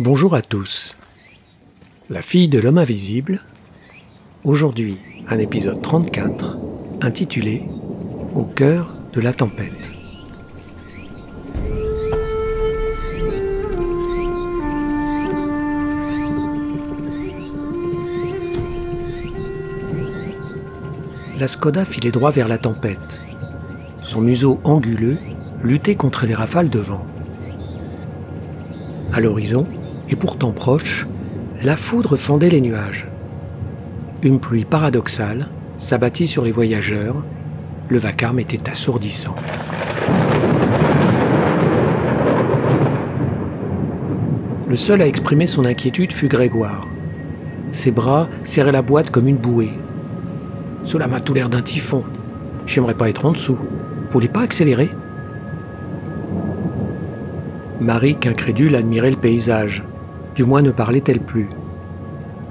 Bonjour 0.00 0.36
à 0.36 0.42
tous. 0.42 0.94
La 2.08 2.22
fille 2.22 2.46
de 2.46 2.60
l'homme 2.60 2.78
invisible. 2.78 3.40
Aujourd'hui, 4.44 4.96
un 5.28 5.40
épisode 5.40 5.82
34 5.82 6.56
intitulé 7.00 7.64
Au 8.36 8.44
cœur 8.44 8.92
de 9.12 9.20
la 9.20 9.32
tempête. 9.32 9.72
La 21.40 21.48
Skoda 21.48 21.84
filait 21.84 22.12
droit 22.12 22.30
vers 22.30 22.46
la 22.46 22.58
tempête. 22.58 23.20
Son 24.04 24.20
museau 24.20 24.60
anguleux 24.62 25.18
luttait 25.64 25.96
contre 25.96 26.24
les 26.24 26.36
rafales 26.36 26.70
de 26.70 26.78
vent. 26.78 27.04
À 29.12 29.18
l'horizon, 29.18 29.66
et 30.10 30.16
pourtant 30.16 30.52
proche, 30.52 31.06
la 31.62 31.76
foudre 31.76 32.16
fendait 32.16 32.50
les 32.50 32.60
nuages. 32.60 33.08
Une 34.22 34.40
pluie 34.40 34.64
paradoxale 34.64 35.48
s'abattit 35.78 36.26
sur 36.26 36.44
les 36.44 36.50
voyageurs. 36.50 37.16
Le 37.88 37.98
vacarme 37.98 38.40
était 38.40 38.68
assourdissant. 38.68 39.34
Le 44.68 44.76
seul 44.76 45.00
à 45.00 45.06
exprimer 45.06 45.46
son 45.46 45.64
inquiétude 45.64 46.12
fut 46.12 46.28
Grégoire. 46.28 46.86
Ses 47.72 47.90
bras 47.90 48.28
serraient 48.44 48.72
la 48.72 48.82
boîte 48.82 49.10
comme 49.10 49.28
une 49.28 49.36
bouée. 49.36 49.70
Cela 50.84 51.06
m'a 51.06 51.20
tout 51.20 51.34
l'air 51.34 51.48
d'un 51.48 51.62
typhon. 51.62 52.02
J'aimerais 52.66 52.94
pas 52.94 53.08
être 53.08 53.24
en 53.24 53.32
dessous. 53.32 53.56
Vous 53.56 54.12
voulez 54.12 54.28
pas 54.28 54.42
accélérer? 54.42 54.90
Marie, 57.80 58.16
qu'incrédule, 58.16 58.74
admirait 58.74 59.10
le 59.10 59.16
paysage. 59.16 59.84
Du 60.38 60.44
moins 60.44 60.62
ne 60.62 60.70
parlait-elle 60.70 61.18
plus. 61.18 61.48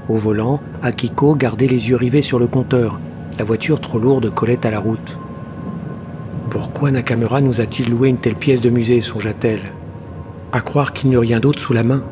Au 0.10 0.18
volant, 0.18 0.60
Akiko 0.84 1.36
gardait 1.36 1.68
les 1.68 1.88
yeux 1.88 1.96
rivés 1.96 2.22
sur 2.22 2.38
le 2.38 2.46
compteur. 2.46 3.00
La 3.40 3.46
voiture 3.46 3.80
trop 3.80 3.98
lourde 3.98 4.30
collait 4.30 4.66
à 4.66 4.72
la 4.72 4.80
route. 4.80 5.16
Pourquoi 6.50 6.92
Nakamura 6.92 7.40
nous 7.40 7.62
a-t-il 7.62 7.90
loué 7.90 8.10
une 8.10 8.18
telle 8.18 8.36
pièce 8.36 8.60
de 8.60 8.70
musée 8.70 9.00
songea-t-elle. 9.00 9.72
À 10.52 10.60
croire 10.60 10.92
qu'il 10.92 11.10
n'y 11.12 11.16
a 11.16 11.22
rien 11.22 11.40
d'autre 11.40 11.62
sous 11.62 11.72
la 11.72 11.84
main. 11.84 12.04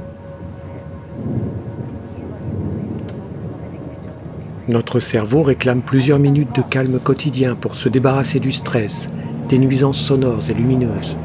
Notre 4.70 5.02
cerveau 5.02 5.44
réclame 5.44 5.82
plusieurs 5.82 6.20
minutes 6.20 6.56
de 6.56 6.62
calme 6.62 7.00
quotidien 7.00 7.54
pour 7.54 7.76
se 7.76 7.90
débarrasser 7.90 8.40
du 8.40 8.54
stress, 8.54 9.08
des 9.50 9.60
nuisances 9.60 10.00
sonores 10.00 10.50
et 10.50 10.54
lumineuses. 10.54 11.18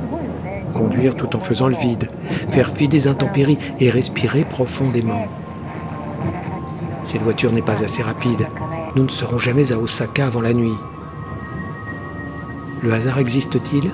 Conduire 0.74 1.16
tout 1.16 1.34
en 1.36 1.40
faisant 1.40 1.68
le 1.68 1.76
vide, 1.76 2.08
faire 2.50 2.70
fi 2.70 2.88
des 2.88 3.08
intempéries 3.08 3.58
et 3.80 3.90
respirer 3.90 4.44
profondément. 4.44 5.26
Cette 7.04 7.22
voiture 7.22 7.52
n'est 7.52 7.62
pas 7.62 7.82
assez 7.82 8.02
rapide. 8.02 8.46
Nous 8.96 9.04
ne 9.04 9.08
serons 9.08 9.38
jamais 9.38 9.72
à 9.72 9.78
Osaka 9.78 10.26
avant 10.26 10.40
la 10.40 10.52
nuit. 10.52 10.76
Le 12.82 12.92
hasard 12.92 13.18
existe-t-il? 13.18 13.90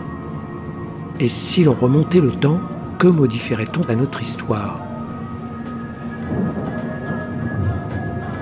Et 1.18 1.28
si 1.28 1.64
l'on 1.64 1.74
remontait 1.74 2.20
le 2.20 2.30
temps, 2.30 2.60
que 2.98 3.08
modifierait-on 3.08 3.82
à 3.90 3.94
notre 3.94 4.20
histoire? 4.20 4.80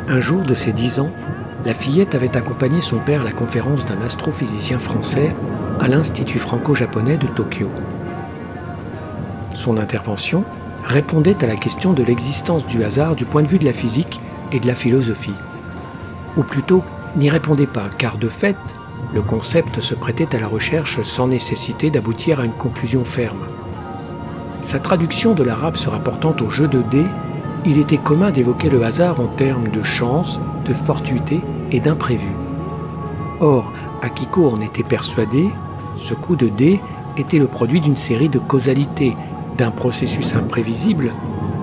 Un 0.09 0.21
jour 0.21 0.43
de 0.43 0.55
ses 0.55 0.73
dix 0.73 0.99
ans, 0.99 1.11
la 1.65 1.73
fillette 1.73 2.15
avait 2.15 2.37
accompagné 2.37 2.83
son 2.83 2.99
père 2.99 3.23
à 3.23 3.25
la 3.25 3.33
conférence 3.33 3.87
d'un 3.87 4.03
astrophysicien 4.03 4.79
français 4.79 5.31
à 5.81 5.89
l'Institut 5.89 6.39
franco-japonais 6.39 7.17
de 7.17 7.27
Tokyo. 7.27 7.71
Son 9.55 9.79
intervention 9.79 10.45
répondait 10.85 11.43
à 11.43 11.47
la 11.47 11.57
question 11.57 11.93
de 11.93 12.03
l'existence 12.03 12.67
du 12.67 12.85
hasard 12.85 13.17
du 13.17 13.25
point 13.25 13.43
de 13.43 13.49
vue 13.49 13.59
de 13.59 13.65
la 13.65 13.73
physique 13.73 14.21
et 14.53 14.61
de 14.61 14.67
la 14.67 14.75
philosophie. 14.75 15.35
Ou 16.37 16.43
plutôt, 16.43 16.83
n'y 17.17 17.31
répondait 17.31 17.67
pas, 17.67 17.89
car 17.97 18.19
de 18.19 18.29
fait, 18.29 18.57
le 19.15 19.23
concept 19.23 19.81
se 19.81 19.95
prêtait 19.95 20.35
à 20.35 20.41
la 20.41 20.49
recherche 20.49 21.01
sans 21.03 21.29
nécessité 21.29 21.91
d'aboutir 21.91 22.41
à 22.41 22.45
une 22.45 22.53
conclusion 22.53 23.05
ferme. 23.05 23.47
Sa 24.63 24.81
traduction 24.81 25.35
de 25.35 25.43
l'arabe 25.43 25.77
se 25.77 25.89
rapportant 25.89 26.35
au 26.41 26.51
jeu 26.51 26.67
de 26.67 26.83
dés, 26.83 27.07
il 27.65 27.79
était 27.79 27.99
commun 27.99 28.31
d'évoquer 28.31 28.69
le 28.69 28.83
hasard 28.83 29.21
en 29.21 29.27
termes 29.27 29.69
de 29.69 29.83
chance, 29.83 30.41
de 30.67 30.75
fortuité 30.75 31.41
et 31.71 31.81
d'imprévu. 31.81 32.33
Or, 33.41 33.73
Akiko 34.03 34.51
en 34.51 34.61
était 34.61 34.83
persuadé, 34.83 35.51
ce 35.97 36.15
coup 36.15 36.37
de 36.37 36.49
dés 36.49 36.81
était 37.17 37.39
le 37.39 37.47
produit 37.47 37.81
d'une 37.81 37.97
série 37.97 38.29
de 38.29 38.39
causalités 38.39 39.17
d'un 39.59 39.71
processus 39.71 40.35
imprévisible, 40.35 41.13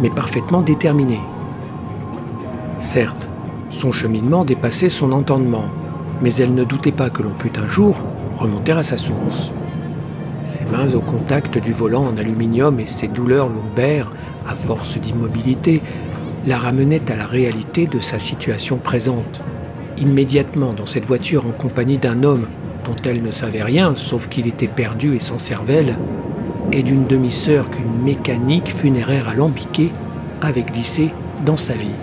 mais 0.02 0.10
parfaitement 0.10 0.62
déterminé. 0.62 1.20
Certes, 2.80 3.28
son 3.70 3.92
cheminement 3.92 4.44
dépassait 4.44 4.90
son 4.90 5.12
entendement, 5.12 5.66
mais 6.22 6.34
elle 6.36 6.54
ne 6.56 6.64
doutait 6.64 6.92
pas 6.92 7.10
que 7.10 7.24
l'on 7.24 7.32
pût 7.32 7.54
un 7.58 7.68
jour 7.68 7.98
remonter 8.38 8.72
à 8.72 8.84
sa 8.84 8.98
source. 8.98 9.52
Ses 10.46 10.66
mains 10.66 10.94
au 10.94 11.00
contact 11.00 11.58
du 11.58 11.72
volant 11.72 12.06
en 12.06 12.18
aluminium 12.18 12.80
et 12.80 12.86
ses 12.86 13.08
douleurs 13.08 13.50
lombaires, 13.50 14.12
à 14.48 14.56
force 14.56 14.98
d'immobilité, 14.98 15.82
la 16.48 16.58
ramenaient 16.58 17.12
à 17.12 17.16
la 17.16 17.26
réalité 17.26 17.86
de 17.86 18.00
sa 18.00 18.18
situation 18.18 18.78
présente. 18.78 19.42
Immédiatement 19.98 20.74
dans 20.74 20.88
cette 20.88 21.06
voiture 21.06 21.46
en 21.46 21.52
compagnie 21.52 22.00
d'un 22.00 22.24
homme 22.24 22.48
dont 22.86 22.96
elle 23.06 23.22
ne 23.22 23.30
savait 23.30 23.62
rien, 23.62 23.94
sauf 23.96 24.28
qu'il 24.28 24.48
était 24.48 24.68
perdu 24.68 25.16
et 25.16 25.20
sans 25.20 25.38
cervelle, 25.38 25.96
et 26.72 26.84
d'une 26.84 27.06
demi-sœur 27.08 27.70
qu'une 27.70 28.04
mécanique 28.04 28.74
funéraire 28.76 29.30
alambiquée 29.30 29.92
avait 30.42 30.64
glissé 30.64 31.12
dans 31.46 31.58
sa 31.58 31.74
vie. 31.74 31.96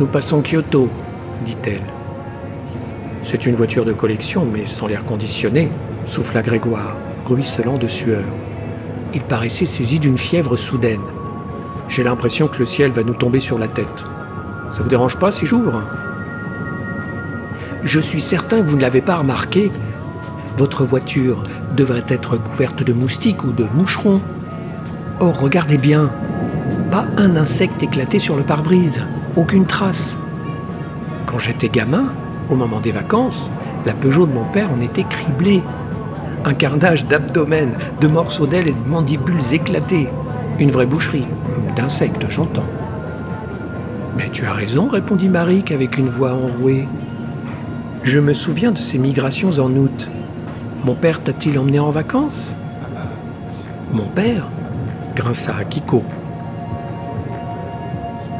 Nous 0.00 0.06
passons 0.06 0.42
Kyoto, 0.42 0.88
dit-elle. 1.44 1.82
C'est 3.24 3.46
une 3.46 3.54
voiture 3.54 3.84
de 3.84 3.92
collection, 3.92 4.44
mais 4.44 4.66
sans 4.66 4.88
l'air 4.88 5.04
conditionné, 5.04 5.70
souffla 6.06 6.42
Grégoire, 6.42 6.96
ruisselant 7.24 7.78
de 7.78 7.86
sueur. 7.86 8.24
Il 9.14 9.20
paraissait 9.20 9.66
saisi 9.66 10.00
d'une 10.00 10.18
fièvre 10.18 10.56
soudaine. 10.56 11.02
J'ai 11.88 12.02
l'impression 12.02 12.48
que 12.48 12.58
le 12.58 12.66
ciel 12.66 12.90
va 12.90 13.02
nous 13.02 13.14
tomber 13.14 13.40
sur 13.40 13.58
la 13.58 13.68
tête. 13.68 13.86
Ça 14.70 14.82
vous 14.82 14.88
dérange 14.88 15.18
pas 15.18 15.30
si 15.30 15.46
j'ouvre? 15.46 15.82
Je 17.84 18.00
suis 18.00 18.20
certain 18.20 18.62
que 18.62 18.70
vous 18.70 18.76
ne 18.76 18.82
l'avez 18.82 19.02
pas 19.02 19.16
remarqué, 19.16 19.70
votre 20.56 20.84
voiture 20.84 21.42
devrait 21.76 22.04
être 22.08 22.36
couverte 22.36 22.82
de 22.82 22.92
moustiques 22.92 23.44
ou 23.44 23.52
de 23.52 23.64
moucherons. 23.74 24.20
Or, 25.20 25.38
regardez 25.40 25.78
bien, 25.78 26.10
pas 26.90 27.06
un 27.16 27.36
insecte 27.36 27.82
éclaté 27.82 28.18
sur 28.18 28.36
le 28.36 28.42
pare-brise, 28.42 29.00
aucune 29.36 29.66
trace. 29.66 30.16
Quand 31.26 31.38
j'étais 31.38 31.68
gamin, 31.68 32.12
au 32.50 32.56
moment 32.56 32.80
des 32.80 32.92
vacances, 32.92 33.48
la 33.86 33.94
Peugeot 33.94 34.26
de 34.26 34.32
mon 34.32 34.44
père 34.44 34.70
en 34.70 34.80
était 34.80 35.04
criblée. 35.04 35.62
Un 36.44 36.54
carnage 36.54 37.06
d'abdomen, 37.06 37.72
de 38.00 38.08
morceaux 38.08 38.46
d'ailes 38.46 38.68
et 38.68 38.72
de 38.72 38.88
mandibules 38.88 39.52
éclatées. 39.52 40.08
Une 40.58 40.70
vraie 40.70 40.86
boucherie, 40.86 41.26
d'insectes, 41.76 42.26
j'entends. 42.28 42.66
Mais 44.16 44.28
tu 44.30 44.44
as 44.44 44.52
raison, 44.52 44.88
répondit 44.88 45.28
Marie 45.28 45.64
avec 45.70 45.96
une 45.96 46.08
voix 46.08 46.34
enrouée. 46.34 46.86
Je 48.02 48.18
me 48.18 48.34
souviens 48.34 48.72
de 48.72 48.78
ces 48.78 48.98
migrations 48.98 49.50
en 49.58 49.70
août. 49.70 50.10
Mon 50.84 50.96
père 50.96 51.22
t'a-t-il 51.22 51.60
emmené 51.60 51.78
en 51.78 51.90
vacances? 51.90 52.52
Mon 53.92 54.06
père? 54.06 54.48
Grinça 55.14 55.54
Kiko. 55.70 56.02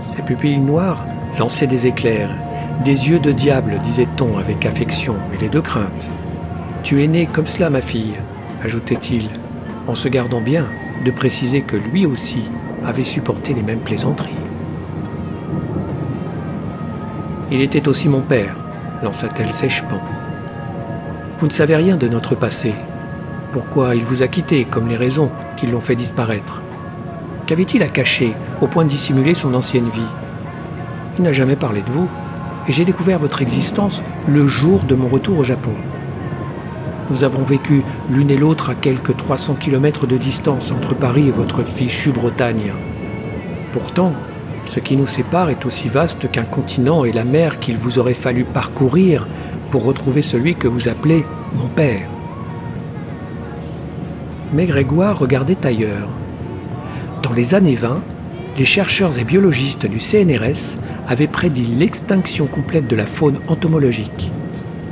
Ses 0.08 0.22
pupilles 0.22 0.58
noires 0.58 1.04
lançaient 1.38 1.68
des 1.68 1.86
éclairs, 1.86 2.30
des 2.84 3.08
yeux 3.08 3.20
de 3.20 3.30
diable, 3.30 3.78
disait-on 3.84 4.38
avec 4.38 4.66
affection, 4.66 5.14
mais 5.30 5.38
les 5.38 5.48
deux 5.48 5.60
craintes. 5.60 6.10
Tu 6.82 7.04
es 7.04 7.06
née 7.06 7.26
comme 7.26 7.46
cela, 7.46 7.70
ma 7.70 7.80
fille, 7.80 8.16
ajoutait-il, 8.64 9.30
en 9.86 9.94
se 9.94 10.08
gardant 10.08 10.40
bien 10.40 10.66
de 11.04 11.12
préciser 11.12 11.62
que 11.62 11.76
lui 11.76 12.06
aussi 12.06 12.42
avait 12.84 13.04
supporté 13.04 13.54
les 13.54 13.62
mêmes 13.62 13.80
plaisanteries. 13.80 14.32
Il 17.52 17.60
était 17.60 17.86
aussi 17.86 18.08
mon 18.08 18.22
père, 18.22 18.56
lança-t-elle 19.00 19.52
sèchement. 19.52 20.00
Vous 21.42 21.48
ne 21.48 21.52
savez 21.52 21.74
rien 21.74 21.96
de 21.96 22.06
notre 22.06 22.36
passé. 22.36 22.72
Pourquoi 23.50 23.96
il 23.96 24.04
vous 24.04 24.22
a 24.22 24.28
quitté, 24.28 24.64
comme 24.64 24.86
les 24.86 24.96
raisons 24.96 25.28
qui 25.56 25.66
l'ont 25.66 25.80
fait 25.80 25.96
disparaître? 25.96 26.62
Qu'avait-il 27.46 27.82
à 27.82 27.88
cacher, 27.88 28.34
au 28.60 28.68
point 28.68 28.84
de 28.84 28.90
dissimuler 28.90 29.34
son 29.34 29.52
ancienne 29.54 29.90
vie? 29.92 30.06
Il 31.18 31.24
n'a 31.24 31.32
jamais 31.32 31.56
parlé 31.56 31.82
de 31.82 31.90
vous, 31.90 32.08
et 32.68 32.72
j'ai 32.72 32.84
découvert 32.84 33.18
votre 33.18 33.42
existence 33.42 34.04
le 34.28 34.46
jour 34.46 34.84
de 34.84 34.94
mon 34.94 35.08
retour 35.08 35.36
au 35.36 35.42
Japon. 35.42 35.72
Nous 37.10 37.24
avons 37.24 37.42
vécu 37.42 37.82
l'une 38.08 38.30
et 38.30 38.36
l'autre 38.36 38.70
à 38.70 38.76
quelques 38.76 39.16
300 39.16 39.56
km 39.58 40.06
de 40.06 40.18
distance 40.18 40.70
entre 40.70 40.94
Paris 40.94 41.26
et 41.26 41.32
votre 41.32 41.64
fichue 41.64 42.12
Bretagne. 42.12 42.72
Pourtant, 43.72 44.12
ce 44.68 44.78
qui 44.78 44.96
nous 44.96 45.08
sépare 45.08 45.50
est 45.50 45.66
aussi 45.66 45.88
vaste 45.88 46.30
qu'un 46.30 46.44
continent 46.44 47.04
et 47.04 47.10
la 47.10 47.24
mer 47.24 47.58
qu'il 47.58 47.78
vous 47.78 47.98
aurait 47.98 48.14
fallu 48.14 48.44
parcourir 48.44 49.26
pour 49.72 49.84
retrouver 49.84 50.20
celui 50.20 50.54
que 50.54 50.68
vous 50.68 50.86
appelez 50.86 51.24
mon 51.56 51.66
père. 51.66 52.06
Mais 54.52 54.66
Grégoire 54.66 55.18
regardait 55.18 55.66
ailleurs. 55.66 56.10
Dans 57.22 57.32
les 57.32 57.54
années 57.54 57.74
20, 57.74 58.02
les 58.58 58.66
chercheurs 58.66 59.18
et 59.18 59.24
biologistes 59.24 59.86
du 59.86 59.98
CNRS 59.98 60.76
avaient 61.08 61.26
prédit 61.26 61.74
l'extinction 61.78 62.46
complète 62.46 62.86
de 62.86 62.96
la 62.96 63.06
faune 63.06 63.38
entomologique. 63.48 64.30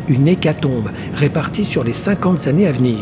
Une 0.09 0.27
hécatombe 0.27 0.89
répartie 1.15 1.67
sur 1.67 1.85
les 1.85 1.93
50 1.93 2.47
années 2.47 2.67
à 2.67 2.73
venir. 2.73 3.01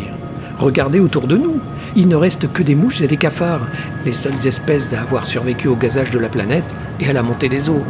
Regardez 0.59 0.99
autour 0.99 1.29
de 1.29 1.37
nous, 1.37 1.61
il 1.95 2.09
ne 2.09 2.17
reste 2.17 2.53
que 2.53 2.65
des 2.65 2.75
mouches 2.75 3.03
et 3.03 3.07
des 3.07 3.17
cafards, 3.17 3.69
les 4.05 4.13
seules 4.13 4.49
espèces 4.49 4.93
à 4.93 5.03
avoir 5.03 5.29
survécu 5.29 5.69
au 5.69 5.77
gazage 5.77 6.11
de 6.11 6.19
la 6.19 6.29
planète 6.29 6.75
et 6.99 7.09
à 7.09 7.13
la 7.13 7.23
montée 7.23 7.49
des 7.49 7.71
eaux. 7.71 7.85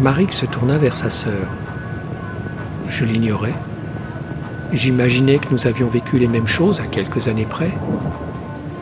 Marik 0.00 0.32
se 0.32 0.46
tourna 0.46 0.78
vers 0.78 0.94
sa 0.94 1.10
sœur. 1.10 1.48
Je 2.88 3.04
l'ignorais. 3.04 3.54
J'imaginais 4.72 5.38
que 5.38 5.50
nous 5.50 5.66
avions 5.66 5.88
vécu 5.88 6.18
les 6.18 6.28
mêmes 6.28 6.46
choses 6.46 6.80
à 6.80 6.86
quelques 6.86 7.26
années 7.26 7.46
près. 7.46 7.72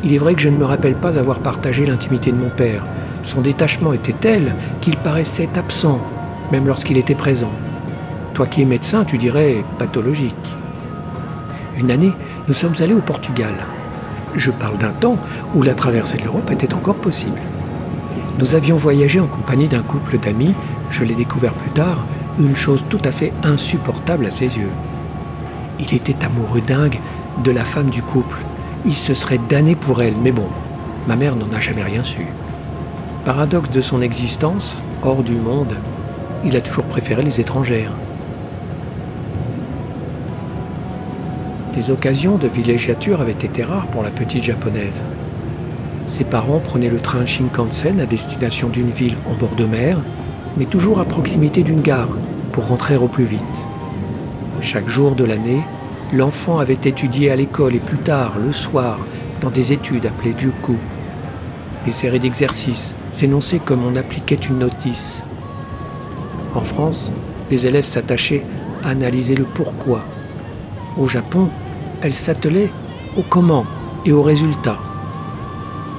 Il 0.05 0.13
est 0.13 0.19
vrai 0.19 0.35
que 0.35 0.43
je 0.43 0.51
ne 0.51 0.59
me 0.59 0.67
rappelle 0.67 0.95
pas 0.95 1.17
avoir 1.17 1.39
partagé 1.39 1.87
l'intimité 1.87 2.33
de 2.33 2.37
mon 2.37 2.51
père. 2.51 2.85
Son 3.25 3.41
détachement 3.41 3.95
était 3.95 4.13
tel 4.13 4.55
qu'il 4.83 4.97
paraissait 4.99 5.49
absent, 5.57 6.01
même 6.53 6.67
lorsqu'il 6.67 6.99
était 6.99 7.15
présent. 7.15 7.53
Toi 8.35 8.47
qui 8.47 8.61
es 8.61 8.67
médecin, 8.67 9.05
tu 9.05 9.17
dirais 9.17 9.65
pathologique. 9.79 10.35
Une 11.79 11.91
année, 11.91 12.13
nous 12.47 12.55
sommes 12.55 12.75
allés 12.81 12.95
au 12.95 13.01
Portugal. 13.01 13.55
Je 14.35 14.51
parle 14.51 14.77
d'un 14.77 14.93
temps 14.93 15.17
où 15.55 15.63
la 15.63 15.75
traversée 15.75 16.19
de 16.19 16.25
l'Europe 16.25 16.51
était 16.51 16.75
encore 16.75 16.97
possible. 16.97 17.41
Nous 18.39 18.55
avions 18.55 18.77
voyagé 18.77 19.19
en 19.19 19.27
compagnie 19.27 19.67
d'un 19.67 19.83
couple 19.83 20.19
d'amis, 20.19 20.55
je 20.91 21.05
l'ai 21.05 21.15
découvert 21.15 21.55
plus 21.55 21.71
tard, 21.71 22.06
une 22.38 22.56
chose 22.56 22.85
tout 22.88 23.00
à 23.05 23.12
fait 23.12 23.33
insupportable 23.43 24.27
à 24.27 24.31
ses 24.31 24.56
yeux. 24.56 24.71
Il 25.79 25.94
était 25.94 26.25
amoureux 26.25 26.61
dingue 26.61 27.00
de 27.44 27.50
la 27.50 27.65
femme 27.65 27.91
du 27.91 28.03
couple. 28.03 28.38
Il 28.85 28.94
se 28.94 29.15
serait 29.15 29.41
damné 29.49 29.75
pour 29.75 30.03
elle, 30.03 30.17
mais 30.23 30.33
bon, 30.33 30.49
ma 31.06 31.17
mère 31.17 31.37
n'en 31.37 31.53
a 31.55 31.61
jamais 31.61 31.83
rien 31.83 32.05
su. 32.05 32.27
Paradoxe 33.25 33.71
de 33.71 33.81
son 33.81 34.00
existence, 34.03 34.77
hors 35.03 35.23
du 35.23 35.35
monde, 35.35 35.75
il 36.44 36.56
a 36.56 36.61
toujours 36.61 36.85
préféré 36.85 37.23
les 37.23 37.41
étrangères. 37.41 37.91
Les 41.77 41.91
occasions 41.91 42.37
de 42.37 42.49
villégiature 42.49 43.21
avaient 43.21 43.32
été 43.32 43.62
rares 43.62 43.89
pour 43.89 44.03
la 44.03 44.11
petite 44.11 44.44
japonaise. 44.44 45.03
Ses 46.06 46.25
parents 46.25 46.61
prenaient 46.61 46.89
le 46.89 47.00
train 47.00 47.27
Shinkansen 47.27 48.00
à 48.00 48.06
destination 48.06 48.69
d'une 48.69 48.91
ville 48.91 49.17
en 49.29 49.35
bord 49.35 49.55
de 49.56 49.67
mer, 49.67 49.99
mais 50.56 50.67
toujours 50.67 51.00
à 51.00 51.05
proximité 51.05 51.62
d'une 51.62 51.82
gare 51.82 52.08
pour 52.53 52.69
rentrer 52.69 52.97
au 52.97 53.08
plus 53.08 53.25
vite. 53.25 53.41
Chaque 54.61 54.88
jour 54.88 55.14
de 55.14 55.25
l'année, 55.25 55.62
l'enfant 56.12 56.58
avait 56.58 56.79
étudié 56.85 57.31
à 57.31 57.37
l'école 57.37 57.75
et 57.75 57.81
plus 57.81 57.99
tard, 57.99 58.35
le 58.44 58.53
soir, 58.53 58.99
dans 59.41 59.50
des 59.50 59.73
études 59.73 60.06
appelées 60.06 60.35
juku. 60.37 60.76
Les 61.85 61.93
séries 61.93 62.20
d'exercices 62.20 62.94
s'énonçaient 63.12 63.61
comme 63.61 63.85
on 63.85 63.97
appliquait 63.97 64.35
une 64.35 64.58
notice. 64.58 65.19
En 66.55 66.62
France, 66.62 67.12
les 67.50 67.67
élèves 67.67 67.85
s'attachaient 67.85 68.43
à 68.82 68.91
analyser 68.91 69.35
le 69.35 69.44
pourquoi. 69.44 70.03
Au 70.99 71.06
Japon, 71.06 71.49
elles 72.00 72.14
s'attelaient 72.14 72.70
au 73.17 73.23
comment 73.23 73.67
et 74.05 74.12
aux 74.12 74.23
résultats. 74.23 74.79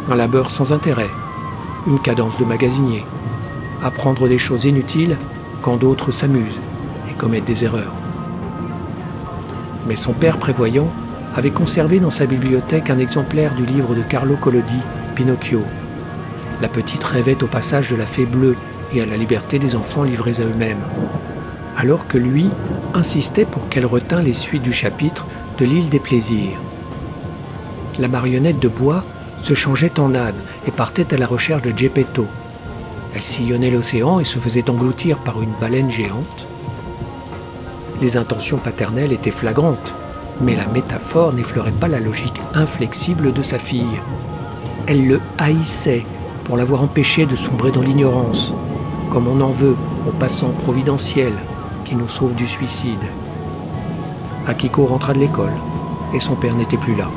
Un 0.09 0.15
labeur 0.15 0.51
sans 0.51 0.71
intérêt, 0.73 1.09
une 1.85 1.99
cadence 1.99 2.37
de 2.39 2.45
magasinier, 2.45 3.03
apprendre 3.83 4.27
des 4.27 4.37
choses 4.37 4.65
inutiles 4.65 5.17
quand 5.61 5.77
d'autres 5.77 6.11
s'amusent 6.11 6.59
et 7.09 7.13
commettent 7.13 7.45
des 7.45 7.63
erreurs. 7.63 7.93
Mais 9.87 9.95
son 9.95 10.13
père 10.13 10.37
prévoyant 10.37 10.91
avait 11.35 11.51
conservé 11.51 11.99
dans 11.99 12.09
sa 12.09 12.25
bibliothèque 12.25 12.89
un 12.89 12.99
exemplaire 12.99 13.53
du 13.53 13.65
livre 13.65 13.95
de 13.95 14.01
Carlo 14.01 14.35
Collodi, 14.35 14.79
Pinocchio. 15.15 15.61
La 16.61 16.67
petite 16.67 17.03
rêvait 17.03 17.43
au 17.43 17.47
passage 17.47 17.91
de 17.91 17.95
la 17.95 18.07
fée 18.07 18.25
bleue 18.25 18.55
et 18.93 19.01
à 19.01 19.05
la 19.05 19.17
liberté 19.17 19.59
des 19.59 19.75
enfants 19.75 20.03
livrés 20.03 20.39
à 20.39 20.45
eux-mêmes, 20.45 20.81
alors 21.77 22.07
que 22.07 22.17
lui 22.17 22.49
insistait 22.93 23.45
pour 23.45 23.69
qu'elle 23.69 23.85
retint 23.85 24.21
les 24.21 24.33
suites 24.33 24.63
du 24.63 24.73
chapitre 24.73 25.25
de 25.59 25.65
l'île 25.65 25.89
des 25.89 25.99
plaisirs. 25.99 26.59
La 27.99 28.07
marionnette 28.07 28.59
de 28.59 28.67
bois 28.67 29.03
se 29.43 29.53
changeait 29.53 29.99
en 29.99 30.15
âne 30.15 30.35
et 30.67 30.71
partait 30.71 31.13
à 31.13 31.17
la 31.17 31.27
recherche 31.27 31.61
de 31.61 31.77
Geppetto, 31.77 32.27
elle 33.15 33.23
sillonnait 33.23 33.71
l'océan 33.71 34.19
et 34.19 34.23
se 34.23 34.39
faisait 34.39 34.69
engloutir 34.69 35.17
par 35.17 35.41
une 35.41 35.53
baleine 35.59 35.91
géante. 35.91 36.45
Les 38.01 38.17
intentions 38.17 38.57
paternelles 38.57 39.11
étaient 39.11 39.31
flagrantes, 39.31 39.93
mais 40.41 40.55
la 40.55 40.67
métaphore 40.67 41.33
n'effleurait 41.33 41.71
pas 41.71 41.87
la 41.87 41.99
logique 41.99 42.39
inflexible 42.53 43.33
de 43.33 43.41
sa 43.41 43.57
fille. 43.57 44.01
Elle 44.85 45.07
le 45.07 45.19
haïssait 45.37 46.05
pour 46.43 46.57
l'avoir 46.57 46.83
empêché 46.83 47.25
de 47.25 47.35
sombrer 47.35 47.71
dans 47.71 47.81
l'ignorance, 47.81 48.53
comme 49.11 49.27
on 49.27 49.41
en 49.41 49.51
veut 49.51 49.75
aux 50.07 50.11
passants 50.11 50.51
providentiels 50.51 51.37
qui 51.85 51.95
nous 51.95 52.07
sauvent 52.07 52.35
du 52.35 52.47
suicide. 52.47 52.99
Akiko 54.47 54.85
rentra 54.85 55.13
de 55.13 55.19
l'école 55.19 55.53
et 56.13 56.19
son 56.19 56.35
père 56.35 56.55
n'était 56.55 56.77
plus 56.77 56.95
là. 56.95 57.09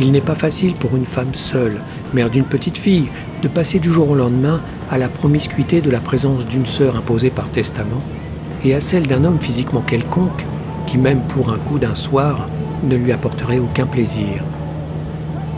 Il 0.00 0.12
n'est 0.12 0.22
pas 0.22 0.34
facile 0.34 0.72
pour 0.72 0.96
une 0.96 1.04
femme 1.04 1.34
seule, 1.34 1.82
mère 2.14 2.30
d'une 2.30 2.44
petite 2.44 2.78
fille, 2.78 3.10
de 3.42 3.48
passer 3.48 3.78
du 3.78 3.92
jour 3.92 4.10
au 4.10 4.14
lendemain 4.14 4.62
à 4.90 4.96
la 4.96 5.08
promiscuité 5.08 5.82
de 5.82 5.90
la 5.90 6.00
présence 6.00 6.46
d'une 6.46 6.64
sœur 6.64 6.96
imposée 6.96 7.28
par 7.28 7.50
testament 7.50 8.00
et 8.64 8.74
à 8.74 8.80
celle 8.80 9.06
d'un 9.06 9.24
homme 9.24 9.38
physiquement 9.38 9.82
quelconque 9.82 10.46
qui, 10.86 10.96
même 10.96 11.20
pour 11.28 11.50
un 11.50 11.58
coup 11.58 11.78
d'un 11.78 11.94
soir, 11.94 12.48
ne 12.82 12.96
lui 12.96 13.12
apporterait 13.12 13.58
aucun 13.58 13.84
plaisir. 13.84 14.42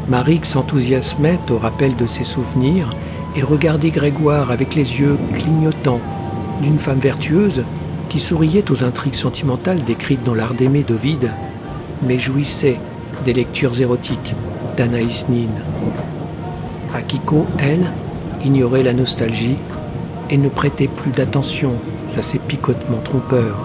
Marie 0.08 0.40
s'enthousiasmait 0.42 1.38
au 1.48 1.58
rappel 1.58 1.94
de 1.94 2.06
ses 2.06 2.24
souvenirs 2.24 2.96
et 3.36 3.42
regardait 3.42 3.90
Grégoire 3.90 4.50
avec 4.50 4.74
les 4.74 5.00
yeux 5.00 5.18
clignotants 5.38 6.00
d'une 6.60 6.80
femme 6.80 6.98
vertueuse 6.98 7.62
qui 8.08 8.18
souriait 8.18 8.70
aux 8.72 8.82
intrigues 8.82 9.14
sentimentales 9.14 9.84
décrites 9.84 10.24
dans 10.24 10.34
l'art 10.34 10.54
d'aimer 10.54 10.82
d'Ovide, 10.82 11.30
mais 12.02 12.18
jouissait 12.18 12.76
des 13.24 13.32
lectures 13.32 13.80
érotiques 13.80 14.34
d'Anaïs 14.76 15.26
Nin. 15.28 15.48
Akiko, 16.94 17.46
elle, 17.58 17.90
ignorait 18.44 18.82
la 18.82 18.92
nostalgie 18.92 19.56
et 20.30 20.36
ne 20.36 20.48
prêtait 20.48 20.88
plus 20.88 21.10
d'attention 21.10 21.72
à 22.18 22.22
ces 22.22 22.38
picotements 22.38 23.00
trompeurs. 23.02 23.58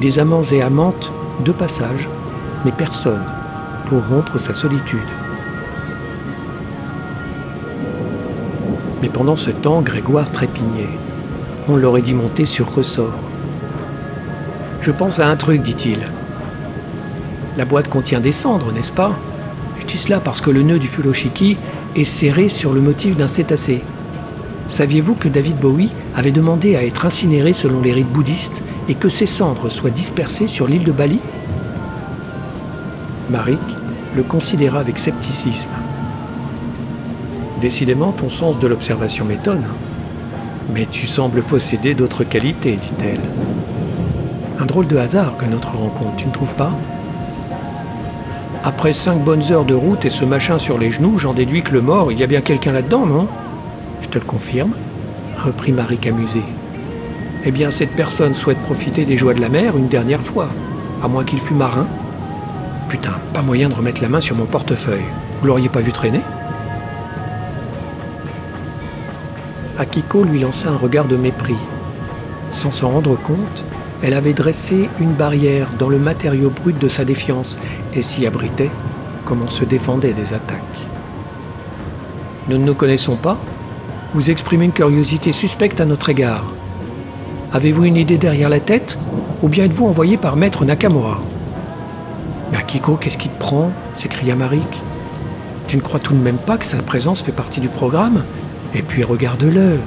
Des 0.00 0.18
amants 0.18 0.42
et 0.42 0.62
amantes, 0.62 1.12
de 1.44 1.52
passage, 1.52 2.08
mais 2.64 2.72
personne 2.72 3.22
pour 3.86 4.06
rompre 4.06 4.38
sa 4.38 4.54
solitude. 4.54 5.00
Mais 9.02 9.08
pendant 9.08 9.36
ce 9.36 9.50
temps, 9.50 9.82
Grégoire 9.82 10.30
trépignait. 10.30 10.88
On 11.68 11.76
l'aurait 11.76 12.02
dit 12.02 12.14
monter 12.14 12.46
sur 12.46 12.72
ressort. 12.72 13.18
Je 14.80 14.90
pense 14.92 15.18
à 15.18 15.28
un 15.28 15.36
truc, 15.36 15.62
dit-il. 15.62 15.98
La 17.56 17.64
boîte 17.64 17.88
contient 17.88 18.20
des 18.20 18.32
cendres, 18.32 18.72
n'est-ce 18.72 18.92
pas? 18.92 19.12
Je 19.80 19.86
dis 19.86 19.98
cela 19.98 20.20
parce 20.20 20.40
que 20.40 20.50
le 20.50 20.62
nœud 20.62 20.78
du 20.78 20.88
furoshiki 20.88 21.58
est 21.96 22.04
serré 22.04 22.48
sur 22.48 22.72
le 22.72 22.80
motif 22.80 23.16
d'un 23.16 23.28
cétacé. 23.28 23.82
Saviez-vous 24.68 25.14
que 25.14 25.28
David 25.28 25.58
Bowie 25.58 25.90
avait 26.16 26.30
demandé 26.30 26.76
à 26.76 26.84
être 26.84 27.04
incinéré 27.04 27.52
selon 27.52 27.82
les 27.82 27.92
rites 27.92 28.10
bouddhistes 28.10 28.62
et 28.88 28.94
que 28.94 29.10
ses 29.10 29.26
cendres 29.26 29.68
soient 29.68 29.90
dispersées 29.90 30.46
sur 30.46 30.66
l'île 30.66 30.84
de 30.84 30.92
Bali? 30.92 31.20
Marik 33.28 33.60
le 34.16 34.22
considéra 34.22 34.80
avec 34.80 34.98
scepticisme. 34.98 35.68
Décidément, 37.60 38.12
ton 38.12 38.28
sens 38.28 38.58
de 38.58 38.66
l'observation 38.66 39.24
m'étonne. 39.24 39.64
Mais 40.72 40.86
tu 40.90 41.06
sembles 41.06 41.42
posséder 41.42 41.94
d'autres 41.94 42.24
qualités, 42.24 42.76
dit-elle. 42.76 43.20
Un 44.58 44.66
drôle 44.66 44.86
de 44.86 44.96
hasard 44.96 45.36
que 45.36 45.44
notre 45.44 45.76
rencontre, 45.76 46.16
tu 46.16 46.26
ne 46.26 46.32
trouves 46.32 46.54
pas? 46.54 46.72
Après 48.64 48.92
cinq 48.92 49.18
bonnes 49.18 49.50
heures 49.50 49.64
de 49.64 49.74
route 49.74 50.04
et 50.04 50.10
ce 50.10 50.24
machin 50.24 50.58
sur 50.58 50.78
les 50.78 50.90
genoux, 50.90 51.18
j'en 51.18 51.34
déduis 51.34 51.62
que 51.62 51.72
le 51.72 51.80
mort, 51.80 52.12
il 52.12 52.20
y 52.20 52.22
a 52.22 52.28
bien 52.28 52.40
quelqu'un 52.40 52.72
là-dedans, 52.72 53.06
non? 53.06 53.26
Je 54.02 54.08
te 54.08 54.18
le 54.18 54.24
confirme, 54.24 54.72
reprit 55.44 55.72
Marie 55.72 55.98
amusée. 56.06 56.44
Eh 57.44 57.50
bien, 57.50 57.72
cette 57.72 57.96
personne 57.96 58.36
souhaite 58.36 58.62
profiter 58.62 59.04
des 59.04 59.16
joies 59.16 59.34
de 59.34 59.40
la 59.40 59.48
mer 59.48 59.76
une 59.76 59.88
dernière 59.88 60.20
fois, 60.20 60.46
à 61.02 61.08
moins 61.08 61.24
qu'il 61.24 61.40
fût 61.40 61.54
marin. 61.54 61.86
Putain, 62.88 63.14
pas 63.32 63.42
moyen 63.42 63.68
de 63.68 63.74
remettre 63.74 64.00
la 64.00 64.08
main 64.08 64.20
sur 64.20 64.36
mon 64.36 64.44
portefeuille. 64.44 65.02
Vous 65.40 65.48
l'auriez 65.48 65.68
pas 65.68 65.80
vu 65.80 65.90
traîner? 65.90 66.20
Akiko 69.76 70.22
lui 70.22 70.38
lança 70.38 70.68
un 70.68 70.76
regard 70.76 71.06
de 71.06 71.16
mépris. 71.16 71.56
Sans 72.52 72.70
s'en 72.70 72.90
rendre 72.90 73.16
compte, 73.16 73.64
elle 74.02 74.14
avait 74.14 74.32
dressé 74.32 74.88
une 75.00 75.12
barrière 75.12 75.68
dans 75.78 75.88
le 75.88 75.98
matériau 75.98 76.50
brut 76.50 76.78
de 76.78 76.88
sa 76.88 77.04
défiance 77.04 77.56
et 77.94 78.02
s'y 78.02 78.26
abritait 78.26 78.70
comme 79.24 79.42
on 79.42 79.48
se 79.48 79.64
défendait 79.64 80.12
des 80.12 80.32
attaques. 80.32 80.58
Nous 82.48 82.58
ne 82.58 82.64
nous 82.64 82.74
connaissons 82.74 83.16
pas 83.16 83.38
Vous 84.14 84.30
exprimez 84.30 84.64
une 84.64 84.72
curiosité 84.72 85.32
suspecte 85.32 85.80
à 85.80 85.84
notre 85.84 86.08
égard. 86.08 86.44
Avez-vous 87.52 87.84
une 87.84 87.96
idée 87.96 88.18
derrière 88.18 88.48
la 88.48 88.60
tête? 88.60 88.98
Ou 89.42 89.48
bien 89.48 89.64
êtes-vous 89.64 89.86
envoyé 89.86 90.16
par 90.16 90.36
maître 90.36 90.64
Nakamura? 90.64 91.20
Mais 92.50 92.58
Kiko, 92.66 92.96
qu'est-ce 92.96 93.16
qui 93.16 93.28
te 93.28 93.38
prend? 93.38 93.70
s'écria 93.96 94.34
Marik. 94.34 94.82
Tu 95.68 95.76
ne 95.76 95.82
crois 95.82 96.00
tout 96.00 96.12
de 96.12 96.18
même 96.18 96.36
pas 96.38 96.58
que 96.58 96.64
sa 96.64 96.78
présence 96.78 97.22
fait 97.22 97.32
partie 97.32 97.60
du 97.60 97.68
programme? 97.68 98.24
Et 98.74 98.82
puis 98.82 99.04
regarde-le, 99.04 99.78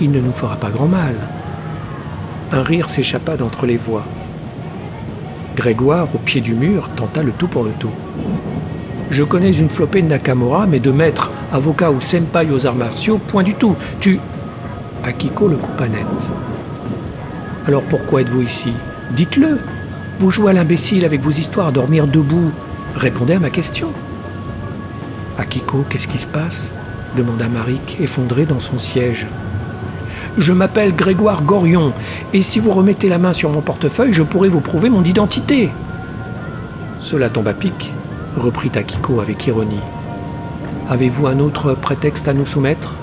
il 0.00 0.10
ne 0.10 0.20
nous 0.20 0.32
fera 0.32 0.56
pas 0.56 0.70
grand 0.70 0.88
mal. 0.88 1.14
Un 2.52 2.62
rire 2.62 2.90
s'échappa 2.90 3.36
d'entre 3.36 3.64
les 3.64 3.76
voix. 3.76 4.02
Grégoire, 5.54 6.08
au 6.14 6.18
pied 6.18 6.40
du 6.40 6.54
mur, 6.54 6.88
tenta 6.96 7.22
le 7.22 7.30
tout 7.30 7.46
pour 7.46 7.62
le 7.62 7.70
tout. 7.78 7.92
Je 9.10 9.22
connais 9.22 9.52
une 9.52 9.68
flopée 9.68 10.02
de 10.02 10.08
Nakamura, 10.08 10.66
mais 10.66 10.80
de 10.80 10.90
maître, 10.90 11.30
avocat 11.52 11.92
ou 11.92 12.00
senpai 12.00 12.48
aux 12.50 12.66
arts 12.66 12.74
martiaux, 12.74 13.18
point 13.18 13.44
du 13.44 13.54
tout. 13.54 13.76
Tu. 14.00 14.18
Akiko 15.04 15.48
le 15.48 15.56
coupa 15.56 15.88
net. 15.88 16.06
Alors 17.68 17.82
pourquoi 17.82 18.22
êtes-vous 18.22 18.42
ici? 18.42 18.72
Dites-le. 19.12 19.60
Vous 20.18 20.30
jouez 20.30 20.50
à 20.50 20.54
l'imbécile 20.54 21.04
avec 21.04 21.20
vos 21.20 21.30
histoires 21.30 21.68
à 21.68 21.72
dormir 21.72 22.06
debout. 22.06 22.50
Répondez 22.96 23.34
à 23.34 23.40
ma 23.40 23.50
question. 23.50 23.92
Akiko, 25.38 25.84
qu'est-ce 25.88 26.08
qui 26.08 26.18
se 26.18 26.26
passe? 26.26 26.70
demanda 27.16 27.48
Marik, 27.48 27.96
effondré 28.00 28.44
dans 28.44 28.60
son 28.60 28.78
siège. 28.78 29.26
Je 30.40 30.54
m'appelle 30.54 30.96
Grégoire 30.96 31.42
Gorion, 31.42 31.92
et 32.32 32.40
si 32.40 32.60
vous 32.60 32.70
remettez 32.70 33.10
la 33.10 33.18
main 33.18 33.34
sur 33.34 33.50
mon 33.50 33.60
portefeuille, 33.60 34.14
je 34.14 34.22
pourrai 34.22 34.48
vous 34.48 34.62
prouver 34.62 34.88
mon 34.88 35.04
identité. 35.04 35.70
Cela 37.02 37.28
tombe 37.28 37.48
à 37.48 37.52
pic, 37.52 37.92
reprit 38.38 38.70
Akiko 38.74 39.20
avec 39.20 39.46
ironie. 39.46 39.82
Avez-vous 40.88 41.26
un 41.26 41.40
autre 41.40 41.74
prétexte 41.74 42.26
à 42.26 42.32
nous 42.32 42.46
soumettre? 42.46 42.94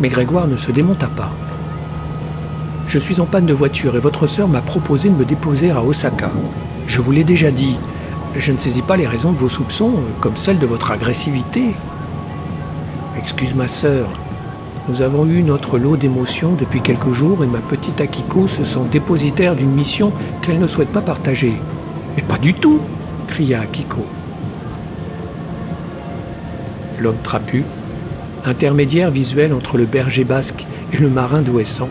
Mais 0.00 0.08
Grégoire 0.08 0.48
ne 0.48 0.56
se 0.56 0.72
démonta 0.72 1.06
pas. 1.06 1.30
Je 2.88 2.98
suis 2.98 3.20
en 3.20 3.26
panne 3.26 3.46
de 3.46 3.54
voiture 3.54 3.94
et 3.94 4.00
votre 4.00 4.26
sœur 4.26 4.48
m'a 4.48 4.62
proposé 4.62 5.10
de 5.10 5.14
me 5.14 5.24
déposer 5.24 5.70
à 5.70 5.80
Osaka. 5.80 6.32
Je 6.88 7.00
vous 7.00 7.12
l'ai 7.12 7.24
déjà 7.24 7.52
dit, 7.52 7.76
je 8.36 8.50
ne 8.50 8.58
saisis 8.58 8.82
pas 8.82 8.96
les 8.96 9.06
raisons 9.06 9.30
de 9.30 9.38
vos 9.38 9.48
soupçons, 9.48 9.94
comme 10.20 10.36
celles 10.36 10.58
de 10.58 10.66
votre 10.66 10.90
agressivité. 10.90 11.76
Excuse 13.16 13.54
ma 13.54 13.68
sœur, 13.68 14.08
nous 14.90 15.02
avons 15.02 15.24
eu 15.24 15.44
notre 15.44 15.78
lot 15.78 15.96
d'émotions 15.96 16.54
depuis 16.58 16.80
quelques 16.80 17.12
jours 17.12 17.44
et 17.44 17.46
ma 17.46 17.60
petite 17.60 18.00
Akiko 18.00 18.48
se 18.48 18.64
sent 18.64 18.80
dépositaire 18.90 19.54
d'une 19.54 19.70
mission 19.70 20.12
qu'elle 20.42 20.58
ne 20.58 20.66
souhaite 20.66 20.88
pas 20.88 21.00
partager. 21.00 21.52
Mais 22.16 22.22
pas 22.22 22.38
du 22.38 22.54
tout 22.54 22.80
cria 23.28 23.60
Akiko. 23.60 24.04
L'homme 26.98 27.22
trapu, 27.22 27.62
intermédiaire 28.44 29.12
visuel 29.12 29.52
entre 29.54 29.78
le 29.78 29.84
berger 29.84 30.24
basque 30.24 30.66
et 30.92 30.96
le 30.96 31.08
marin 31.08 31.42
d'Ouessant, 31.42 31.88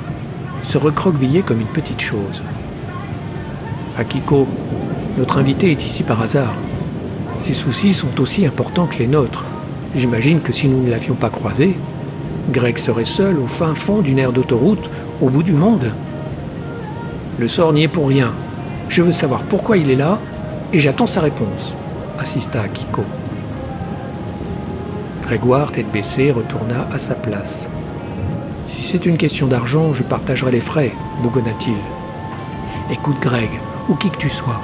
se 0.63 0.77
recroquevillait 0.77 1.41
comme 1.41 1.61
une 1.61 1.67
petite 1.67 2.01
chose. 2.01 2.43
Akiko, 3.97 4.45
notre 5.17 5.37
invité 5.37 5.71
est 5.71 5.85
ici 5.85 6.03
par 6.03 6.21
hasard. 6.21 6.53
Ses 7.39 7.53
soucis 7.53 7.93
sont 7.93 8.19
aussi 8.19 8.45
importants 8.45 8.87
que 8.87 8.97
les 8.97 9.07
nôtres. 9.07 9.45
J'imagine 9.95 10.41
que 10.41 10.51
si 10.51 10.67
nous 10.67 10.83
ne 10.83 10.89
l'avions 10.89 11.15
pas 11.15 11.29
croisé, 11.29 11.77
Greg 12.49 12.77
serait 12.77 13.05
seul 13.05 13.37
au 13.37 13.47
fin 13.47 13.75
fond 13.75 14.01
d'une 14.01 14.19
aire 14.19 14.31
d'autoroute, 14.31 14.89
au 15.21 15.29
bout 15.29 15.43
du 15.43 15.53
monde. 15.53 15.91
Le 17.37 17.47
sort 17.47 17.73
n'y 17.73 17.83
est 17.83 17.87
pour 17.87 18.07
rien. 18.07 18.31
Je 18.89 19.01
veux 19.01 19.11
savoir 19.11 19.41
pourquoi 19.43 19.77
il 19.77 19.89
est 19.89 19.95
là 19.95 20.19
et 20.73 20.79
j'attends 20.79 21.07
sa 21.07 21.21
réponse, 21.21 21.73
assista 22.19 22.67
Kiko. 22.67 23.03
Grégoire, 25.23 25.71
tête 25.71 25.91
baissée, 25.91 26.31
retourna 26.31 26.87
à 26.91 26.99
sa 26.99 27.15
place. 27.15 27.67
Si 28.69 28.81
c'est 28.81 29.05
une 29.05 29.17
question 29.17 29.47
d'argent, 29.47 29.93
je 29.93 30.03
partagerai 30.03 30.51
les 30.51 30.59
frais, 30.59 30.91
bougonna-t-il. 31.21 31.77
Écoute, 32.91 33.17
Greg, 33.21 33.49
ou 33.87 33.95
qui 33.95 34.09
que 34.09 34.17
tu 34.17 34.29
sois, 34.29 34.59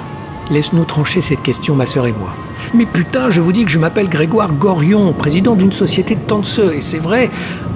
laisse-nous 0.50 0.86
trancher 0.86 1.22
cette 1.22 1.44
question, 1.44 1.76
ma 1.76 1.86
sœur 1.86 2.08
et 2.08 2.12
moi. 2.12 2.34
Mais 2.74 2.86
putain, 2.86 3.30
je 3.30 3.42
vous 3.42 3.52
dis 3.52 3.64
que 3.64 3.72
je 3.72 3.80
m'appelle 3.80 4.10
Grégoire 4.10 4.52
Gorion, 4.52 5.14
président 5.14 5.56
d'une 5.56 5.72
société 5.72 6.16
de 6.16 6.22
Tanseux, 6.22 6.74
et 6.76 6.82
c'est 6.82 6.98
vrai, 6.98 7.30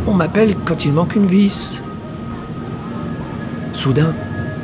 on 0.08 0.14
m'appelle 0.14 0.56
quand 0.66 0.86
il 0.86 0.94
manque 0.94 1.16
une 1.16 1.26
vis. 1.26 1.80
Soudain, 3.74 4.14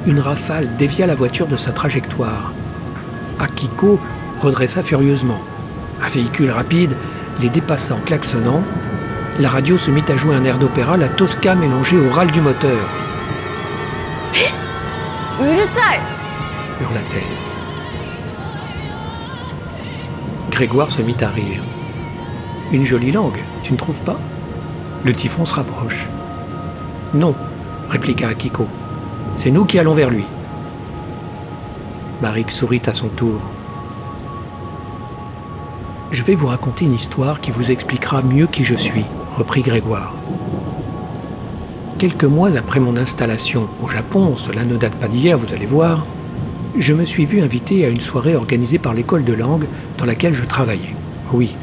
une 0.06 0.20
rafale 0.20 0.70
dévia 0.77 1.08
la 1.08 1.15
voiture 1.15 1.48
de 1.48 1.58
sa 1.58 1.72
trajectoire. 1.72 2.51
Akiko 3.39 4.00
redressa 4.42 4.82
furieusement. 4.82 5.39
Un 6.04 6.10
véhicule 6.10 6.51
rapide 6.51 6.96
les 7.42 7.50
dépassa 7.50 7.96
en 7.96 8.00
klaxonnant. 8.00 8.62
La 9.39 9.50
radio 9.50 9.77
se 9.77 9.92
mit 9.92 10.04
à 10.10 10.15
jouer 10.15 10.36
un 10.36 10.44
air 10.46 10.58
d'opéra, 10.58 10.98
la 10.98 11.10
Tosca 11.10 11.56
mélangée 11.56 11.98
au 11.98 12.10
râle 12.10 12.32
du 12.32 12.42
moteur. 12.42 12.88
hurla-t-elle. 16.82 17.24
Grégoire 20.51 20.92
se 20.92 21.01
mit 21.01 21.18
à 21.22 21.30
rire. 21.30 21.62
Une 22.72 22.86
jolie 22.86 23.12
langue, 23.12 23.39
tu 23.63 23.74
ne 23.74 23.77
trouves 23.77 24.01
pas? 24.04 24.18
Le 25.05 25.13
typhon 25.13 25.45
se 25.45 25.53
rapproche. 25.53 26.07
Non, 27.13 27.35
répliqua 27.91 28.29
Akiko. 28.29 28.65
C'est 29.38 29.51
nous 29.51 29.65
qui 29.65 29.77
allons 29.77 29.93
vers 29.93 30.09
lui. 30.09 30.25
Marik 32.24 32.50
sourit 32.50 32.81
à 32.88 32.93
son 32.95 33.09
tour. 33.09 33.39
Je 36.12 36.24
vais 36.24 36.33
vous 36.33 36.47
raconter 36.47 36.85
une 36.85 36.95
histoire 36.95 37.39
qui 37.39 37.51
vous 37.51 37.69
expliquera 37.69 38.24
mieux 38.24 38.47
qui 38.47 38.63
je 38.63 38.74
suis, 38.74 39.05
reprit 39.35 39.62
Grégoire. 39.62 40.12
Quelques 42.00 42.24
mois 42.24 42.50
après 42.57 42.79
mon 42.79 42.97
installation 42.97 43.67
au 43.83 43.88
Japon, 43.88 44.35
cela 44.35 44.65
ne 44.65 44.75
date 44.75 44.95
pas 44.95 45.07
d'hier, 45.07 45.38
vous 45.38 45.53
allez 45.53 45.67
voir, 45.67 46.03
je 46.79 46.95
me 46.95 47.05
suis 47.05 47.25
vu 47.25 47.43
invité 47.43 47.85
à 47.85 47.89
une 47.89 48.01
soirée 48.01 48.35
organisée 48.35 48.79
par 48.79 48.95
l'école 48.95 49.24
de 49.24 49.33
langue 49.33 49.67
dans 50.00 50.05
laquelle 50.05 50.33
je 50.33 50.45
travaillais. 50.45 50.95
Oui, 51.31 51.55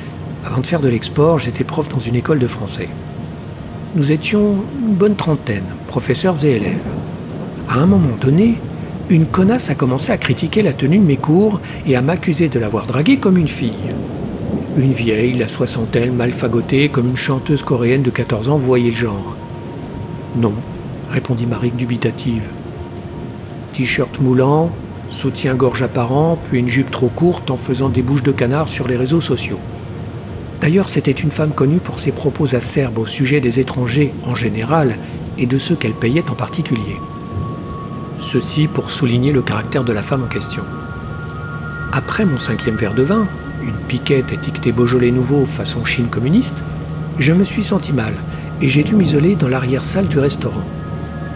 avant 0.47 0.61
de 0.61 0.67
faire 0.67 0.81
de 0.81 0.89
l'export, 0.89 1.41
j'étais 1.41 1.65
prof 1.65 1.89
dans 1.89 1.99
une 1.99 2.15
école 2.15 2.39
de 2.39 2.47
français. 2.47 2.89
Nous 3.95 4.11
étions 4.11 4.55
une 4.81 4.95
bonne 4.95 5.17
trentaine, 5.17 5.67
professeurs 5.87 6.43
et 6.47 6.53
élèves. 6.53 6.83
À 7.69 7.75
un 7.75 7.85
moment 7.85 8.17
donné, 8.19 8.55
une 9.11 9.27
connasse 9.27 9.69
a 9.69 9.75
commencé 9.75 10.11
à 10.13 10.17
critiquer 10.17 10.63
la 10.63 10.73
tenue 10.73 10.97
de 10.97 11.05
mes 11.05 11.19
cours 11.19 11.61
et 11.87 11.95
à 11.95 12.01
m'accuser 12.01 12.49
de 12.49 12.59
l'avoir 12.59 12.87
draguée 12.87 13.19
comme 13.19 13.37
une 13.37 13.49
fille. 13.49 13.93
Une 14.79 14.95
vieille, 14.95 15.35
la 15.35 15.47
soixantaine, 15.47 16.15
mal 16.15 16.31
fagotée, 16.31 16.89
comme 16.89 17.09
une 17.09 17.19
chanteuse 17.19 17.63
coréenne 17.63 18.01
de 18.01 18.09
14 18.09 18.49
ans, 18.49 18.57
voyait 18.57 18.93
le 18.93 18.97
genre. 18.97 19.37
Non, 20.37 20.55
répondit 21.11 21.45
Marie 21.45 21.71
dubitative. 21.71 22.45
T-shirt 23.75 24.19
moulant, 24.21 24.71
soutien-gorge 25.11 25.83
apparent, 25.83 26.39
puis 26.49 26.61
une 26.61 26.69
jupe 26.69 26.91
trop 26.91 27.09
courte 27.09 27.51
en 27.51 27.59
faisant 27.59 27.91
des 27.91 28.01
bouches 28.01 28.23
de 28.23 28.33
canard 28.33 28.69
sur 28.69 28.89
les 28.89 28.97
réseaux 28.97 29.21
sociaux. 29.21 29.61
D'ailleurs, 30.63 30.89
c'était 30.89 31.11
une 31.11 31.33
femme 31.33 31.51
connue 31.51 31.81
pour 31.81 31.99
ses 31.99 32.13
propos 32.13 32.55
acerbes 32.55 32.99
au 32.99 33.07
sujet 33.07 33.41
des 33.41 33.59
étrangers 33.59 34.15
en 34.25 34.37
général 34.37 34.97
et 35.37 35.47
de 35.47 35.59
ceux 35.59 35.75
qu'elle 35.75 35.93
payait 35.93 36.31
en 36.31 36.37
particulier. 36.37 37.01
Ceci 38.21 38.69
pour 38.69 38.93
souligner 38.93 39.33
le 39.33 39.43
caractère 39.43 39.83
de 39.83 39.93
la 39.93 40.05
femme 40.05 40.23
en 40.23 40.29
question. 40.29 40.63
Après 41.93 42.25
mon 42.25 42.39
cinquième 42.39 42.77
verre 42.77 42.95
de 42.95 43.03
vin, 43.03 43.27
une 43.65 43.77
piquette 43.89 44.31
étiquetée 44.31 44.71
Beaujolais 44.71 45.11
nouveau 45.11 45.47
façon 45.47 45.85
Chine 45.85 46.07
communiste, 46.07 46.57
je 47.19 47.33
me 47.33 47.45
suis 47.45 47.65
senti 47.65 47.93
mal 47.93 48.15
et 48.61 48.69
j'ai 48.69 48.85
dû 48.85 48.95
m'isoler 48.95 49.35
dans 49.35 49.49
l'arrière-salle 49.49 50.07
du 50.07 50.21
restaurant. 50.21 50.65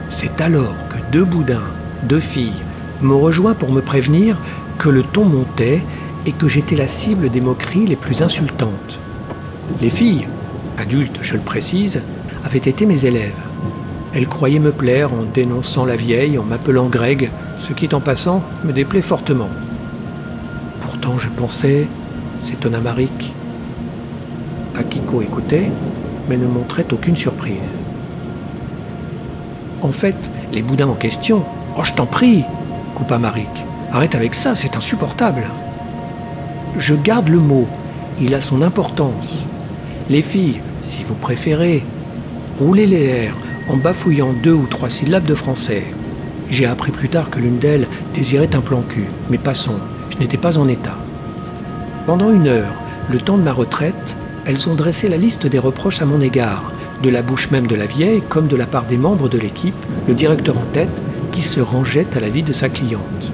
C'est 0.08 0.40
alors 0.40 0.76
que 0.88 0.98
deux 1.10 1.24
boudins, 1.24 1.66
deux 2.04 2.20
filles, 2.20 2.62
m'ont 3.02 3.18
rejoint 3.18 3.54
pour 3.54 3.72
me 3.72 3.80
prévenir 3.80 4.36
que 4.78 4.88
le 4.88 5.02
ton 5.02 5.24
montait 5.24 5.82
et 6.26 6.32
que 6.32 6.46
j'étais 6.46 6.76
la 6.76 6.86
cible 6.86 7.28
des 7.28 7.40
moqueries 7.40 7.86
les 7.86 7.96
plus 7.96 8.22
insultantes. 8.22 9.00
Les 9.80 9.90
filles, 9.90 10.26
adultes 10.78 11.18
je 11.22 11.34
le 11.34 11.40
précise, 11.40 12.00
avaient 12.44 12.58
été 12.58 12.86
mes 12.86 13.04
élèves. 13.04 13.34
Elles 14.14 14.28
croyaient 14.28 14.58
me 14.58 14.72
plaire 14.72 15.12
en 15.12 15.24
dénonçant 15.34 15.84
la 15.84 15.96
vieille, 15.96 16.38
en 16.38 16.44
m'appelant 16.44 16.86
Greg, 16.86 17.30
ce 17.58 17.72
qui, 17.72 17.94
en 17.94 18.00
passant, 18.00 18.42
me 18.64 18.72
déplaît 18.72 19.02
fortement. 19.02 19.48
Pourtant, 20.80 21.18
je 21.18 21.28
pensais, 21.28 21.86
s'étonna 22.44 22.80
Marik. 22.80 23.32
Akiko 24.78 25.20
écoutait, 25.20 25.70
mais 26.28 26.36
ne 26.36 26.46
montrait 26.46 26.86
aucune 26.92 27.16
surprise. 27.16 27.56
En 29.82 29.92
fait, 29.92 30.16
les 30.52 30.62
boudins 30.62 30.88
en 30.88 30.94
question, 30.94 31.42
oh 31.76 31.84
je 31.84 31.92
t'en 31.92 32.06
prie, 32.06 32.44
coupa 32.94 33.18
Marik. 33.18 33.50
Arrête 33.92 34.14
avec 34.14 34.34
ça, 34.34 34.54
c'est 34.54 34.76
insupportable. 34.76 35.44
Je 36.78 36.94
garde 36.94 37.28
le 37.28 37.38
mot, 37.38 37.66
il 38.20 38.34
a 38.34 38.40
son 38.40 38.62
importance. 38.62 39.44
Les 40.08 40.22
filles, 40.22 40.60
si 40.82 41.02
vous 41.02 41.16
préférez, 41.16 41.82
roulez 42.60 42.86
les 42.86 43.06
airs 43.06 43.36
en 43.68 43.76
bafouillant 43.76 44.32
deux 44.40 44.52
ou 44.52 44.66
trois 44.66 44.88
syllabes 44.88 45.24
de 45.24 45.34
français. 45.34 45.82
J'ai 46.48 46.66
appris 46.66 46.92
plus 46.92 47.08
tard 47.08 47.28
que 47.28 47.40
l'une 47.40 47.58
d'elles 47.58 47.88
désirait 48.14 48.54
un 48.54 48.60
plan 48.60 48.82
cul, 48.88 49.08
mais 49.30 49.38
passons, 49.38 49.80
je 50.10 50.18
n'étais 50.18 50.36
pas 50.36 50.58
en 50.58 50.68
état. 50.68 50.96
Pendant 52.06 52.30
une 52.30 52.46
heure, 52.46 52.72
le 53.10 53.18
temps 53.18 53.36
de 53.36 53.42
ma 53.42 53.52
retraite, 53.52 54.16
elles 54.44 54.68
ont 54.68 54.76
dressé 54.76 55.08
la 55.08 55.16
liste 55.16 55.48
des 55.48 55.58
reproches 55.58 56.00
à 56.00 56.06
mon 56.06 56.20
égard, 56.20 56.70
de 57.02 57.10
la 57.10 57.22
bouche 57.22 57.50
même 57.50 57.66
de 57.66 57.74
la 57.74 57.86
vieille 57.86 58.22
comme 58.28 58.46
de 58.46 58.54
la 58.54 58.66
part 58.66 58.84
des 58.84 58.98
membres 58.98 59.28
de 59.28 59.38
l'équipe, 59.38 59.74
le 60.06 60.14
directeur 60.14 60.56
en 60.56 60.72
tête, 60.72 61.02
qui 61.32 61.42
se 61.42 61.58
rangeait 61.58 62.06
à 62.14 62.20
la 62.20 62.28
vie 62.28 62.44
de 62.44 62.52
sa 62.52 62.68
cliente. 62.68 63.32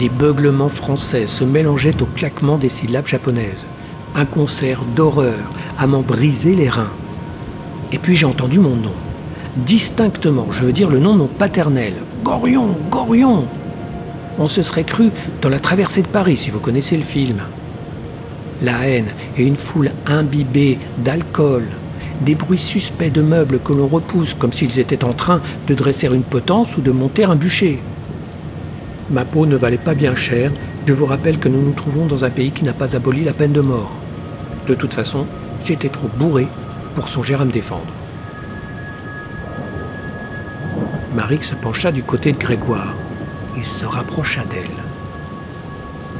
Les 0.00 0.08
beuglements 0.08 0.70
français 0.70 1.26
se 1.26 1.44
mélangeaient 1.44 2.00
au 2.00 2.06
claquement 2.06 2.56
des 2.56 2.70
syllabes 2.70 3.06
japonaises. 3.06 3.66
Un 4.14 4.26
concert 4.26 4.82
d'horreur 4.94 5.38
à 5.78 5.86
m'en 5.86 6.02
briser 6.02 6.54
les 6.54 6.68
reins. 6.68 6.92
Et 7.92 7.98
puis 7.98 8.14
j'ai 8.14 8.26
entendu 8.26 8.58
mon 8.58 8.76
nom. 8.76 8.92
Distinctement, 9.56 10.48
je 10.50 10.64
veux 10.64 10.72
dire 10.72 10.90
le 10.90 10.98
nom 10.98 11.14
de 11.14 11.18
mon 11.20 11.26
paternel. 11.28 11.94
Gorion, 12.22 12.76
Gorion 12.90 13.46
On 14.38 14.48
se 14.48 14.62
serait 14.62 14.84
cru 14.84 15.10
dans 15.40 15.48
la 15.48 15.60
traversée 15.60 16.02
de 16.02 16.08
Paris, 16.08 16.36
si 16.36 16.50
vous 16.50 16.58
connaissez 16.58 16.98
le 16.98 17.04
film. 17.04 17.38
La 18.60 18.86
haine 18.86 19.08
et 19.38 19.44
une 19.44 19.56
foule 19.56 19.92
imbibée 20.06 20.78
d'alcool, 20.98 21.64
des 22.20 22.34
bruits 22.34 22.58
suspects 22.58 23.10
de 23.10 23.22
meubles 23.22 23.60
que 23.60 23.72
l'on 23.72 23.88
repousse 23.88 24.34
comme 24.34 24.52
s'ils 24.52 24.78
étaient 24.78 25.04
en 25.04 25.14
train 25.14 25.40
de 25.68 25.74
dresser 25.74 26.08
une 26.08 26.22
potence 26.22 26.76
ou 26.76 26.82
de 26.82 26.90
monter 26.90 27.24
un 27.24 27.34
bûcher. 27.34 27.80
Ma 29.10 29.24
peau 29.24 29.46
ne 29.46 29.56
valait 29.56 29.78
pas 29.78 29.94
bien 29.94 30.14
cher, 30.14 30.52
je 30.86 30.92
vous 30.92 31.06
rappelle 31.06 31.38
que 31.38 31.48
nous 31.48 31.62
nous 31.62 31.72
trouvons 31.72 32.04
dans 32.04 32.26
un 32.26 32.30
pays 32.30 32.50
qui 32.50 32.64
n'a 32.64 32.74
pas 32.74 32.94
aboli 32.94 33.24
la 33.24 33.32
peine 33.32 33.52
de 33.52 33.62
mort. 33.62 34.01
De 34.66 34.74
toute 34.74 34.94
façon, 34.94 35.26
j'étais 35.64 35.88
trop 35.88 36.08
bourré 36.16 36.46
pour 36.94 37.08
songer 37.08 37.34
à 37.34 37.44
me 37.44 37.50
défendre. 37.50 37.92
Marie 41.14 41.42
se 41.42 41.54
pencha 41.54 41.92
du 41.92 42.02
côté 42.02 42.32
de 42.32 42.38
Grégoire 42.38 42.94
et 43.58 43.64
se 43.64 43.84
rapprocha 43.84 44.44
d'elle. 44.44 44.64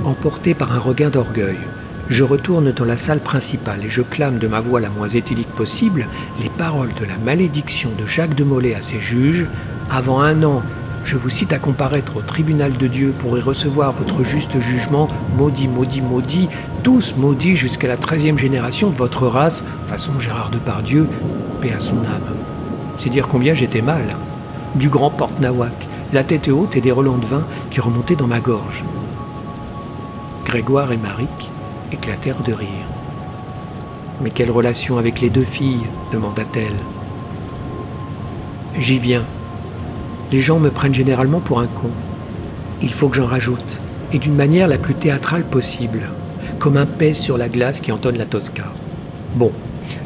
Emporté 0.04 0.54
par 0.54 0.72
un 0.72 0.78
regain 0.78 1.08
d'orgueil, 1.08 1.58
je 2.08 2.24
retourne 2.24 2.72
dans 2.72 2.84
la 2.84 2.98
salle 2.98 3.20
principale 3.20 3.84
et 3.84 3.90
je 3.90 4.02
clame 4.02 4.38
de 4.38 4.48
ma 4.48 4.60
voix 4.60 4.80
la 4.80 4.90
moins 4.90 5.08
éthylique 5.08 5.48
possible 5.50 6.06
les 6.40 6.50
paroles 6.50 6.92
de 7.00 7.06
la 7.06 7.16
malédiction 7.16 7.90
de 7.98 8.04
Jacques 8.06 8.34
de 8.34 8.44
Molay 8.44 8.74
à 8.74 8.82
ses 8.82 9.00
juges. 9.00 9.46
Avant 9.90 10.20
un 10.20 10.42
an, 10.42 10.62
je 11.04 11.16
vous 11.16 11.30
cite 11.30 11.52
à 11.52 11.58
comparaître 11.58 12.16
au 12.16 12.20
tribunal 12.20 12.76
de 12.76 12.86
Dieu 12.86 13.14
pour 13.18 13.38
y 13.38 13.40
recevoir 13.40 13.92
votre 13.92 14.24
juste 14.24 14.60
jugement, 14.60 15.08
maudit, 15.36 15.68
maudit, 15.68 16.00
maudit, 16.00 16.48
tous 16.82 17.14
maudits 17.16 17.56
jusqu'à 17.56 17.88
la 17.88 17.96
treizième 17.96 18.38
génération 18.38 18.90
de 18.90 18.96
votre 18.96 19.26
race, 19.26 19.62
façon 19.86 20.18
Gérard 20.18 20.50
Depardieu, 20.50 21.08
paix 21.60 21.72
à 21.72 21.80
son 21.80 21.98
âme. 21.98 22.36
C'est 22.98 23.10
dire 23.10 23.28
combien 23.28 23.54
j'étais 23.54 23.82
mal 23.82 24.16
du 24.74 24.88
grand 24.88 25.10
porte-nawak, 25.10 25.86
la 26.12 26.24
tête 26.24 26.48
haute 26.48 26.76
et 26.76 26.80
des 26.80 26.92
relents 26.92 27.18
de 27.18 27.26
vin 27.26 27.44
qui 27.70 27.80
remontaient 27.80 28.16
dans 28.16 28.26
ma 28.26 28.40
gorge. 28.40 28.82
Grégoire 30.44 30.92
et 30.92 30.96
Maric 30.96 31.50
éclatèrent 31.92 32.42
de 32.42 32.52
rire. 32.52 32.68
Mais 34.22 34.30
quelle 34.30 34.50
relation 34.50 34.98
avec 34.98 35.20
les 35.20 35.30
deux 35.30 35.44
filles 35.44 35.86
demanda-t-elle. 36.12 36.78
J'y 38.78 38.98
viens. 38.98 39.24
Les 40.30 40.40
gens 40.40 40.58
me 40.58 40.70
prennent 40.70 40.94
généralement 40.94 41.40
pour 41.40 41.60
un 41.60 41.66
con. 41.66 41.90
Il 42.80 42.92
faut 42.92 43.08
que 43.08 43.16
j'en 43.16 43.26
rajoute, 43.26 43.78
et 44.12 44.18
d'une 44.18 44.34
manière 44.34 44.68
la 44.68 44.78
plus 44.78 44.94
théâtrale 44.94 45.44
possible, 45.44 46.08
comme 46.62 46.76
un 46.76 46.86
pèse 46.86 47.18
sur 47.18 47.38
la 47.38 47.48
glace 47.48 47.80
qui 47.80 47.90
entonne 47.90 48.16
la 48.16 48.24
Tosca. 48.24 48.62
Bon, 49.34 49.50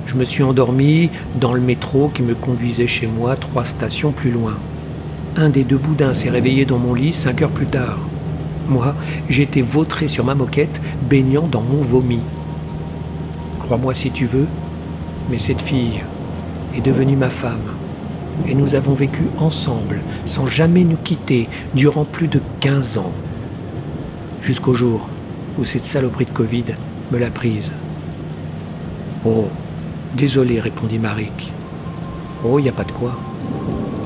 je 0.07 0.15
me 0.15 0.25
suis 0.25 0.43
endormi 0.43 1.11
dans 1.39 1.53
le 1.53 1.61
métro 1.61 2.09
qui 2.09 2.23
me 2.23 2.35
conduisait 2.35 2.87
chez 2.87 3.07
moi 3.07 3.37
trois 3.37 3.67
stations 3.67 4.11
plus 4.11 4.31
loin. 4.31 4.55
Un 5.37 5.51
des 5.51 5.65
deux 5.65 5.77
boudins 5.77 6.15
s'est 6.15 6.31
réveillé 6.31 6.65
dans 6.65 6.79
mon 6.79 6.95
lit 6.95 7.13
cinq 7.13 7.43
heures 7.43 7.51
plus 7.51 7.67
tard. 7.67 7.99
Moi, 8.69 8.95
j'étais 9.29 9.61
vautré 9.61 10.09
sur 10.09 10.25
ma 10.25 10.35
moquette, 10.35 10.81
baignant 11.11 11.47
dans 11.47 11.61
mon 11.61 11.83
vomi. 11.83 12.21
Crois-moi 13.59 13.93
si 13.93 14.11
tu 14.11 14.25
veux, 14.25 14.47
mais 15.31 15.37
cette 15.37 15.61
fille 15.61 16.05
est 16.75 16.81
devenue 16.81 17.17
ma 17.17 17.29
femme. 17.29 17.75
Et 18.49 18.55
nous 18.55 18.75
avons 18.75 18.95
vécu 18.95 19.25
ensemble, 19.37 20.01
sans 20.25 20.47
jamais 20.47 20.85
nous 20.85 20.97
quitter, 21.05 21.51
durant 21.75 22.07
plus 22.07 22.29
de 22.29 22.41
15 22.61 22.97
ans. 22.97 23.13
Jusqu'au 24.41 24.73
jour 24.73 25.07
où 25.59 25.65
cette 25.65 25.87
saloperie 25.87 26.27
de 26.27 26.31
Covid 26.31 26.65
me 27.13 27.19
l'a 27.19 27.31
prise. 27.31 27.73
Oh, 29.25 29.49
Désolé, 30.17 30.61
répondit 30.61 30.99
Marik. 30.99 31.53
Oh, 32.43 32.59
il 32.59 32.63
n'y 32.63 32.71
a 32.71 32.73
pas 32.73 32.85
de 32.85 32.93
quoi. 32.93 33.15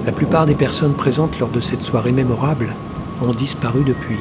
La 0.05 0.11
plupart 0.11 0.45
des 0.45 0.57
personnes 0.57 0.95
présentes 0.95 1.39
lors 1.39 1.51
de 1.51 1.61
cette 1.61 1.83
soirée 1.83 2.11
mémorable 2.11 2.75
ont 3.23 3.33
disparu 3.33 3.85
depuis. 3.87 4.19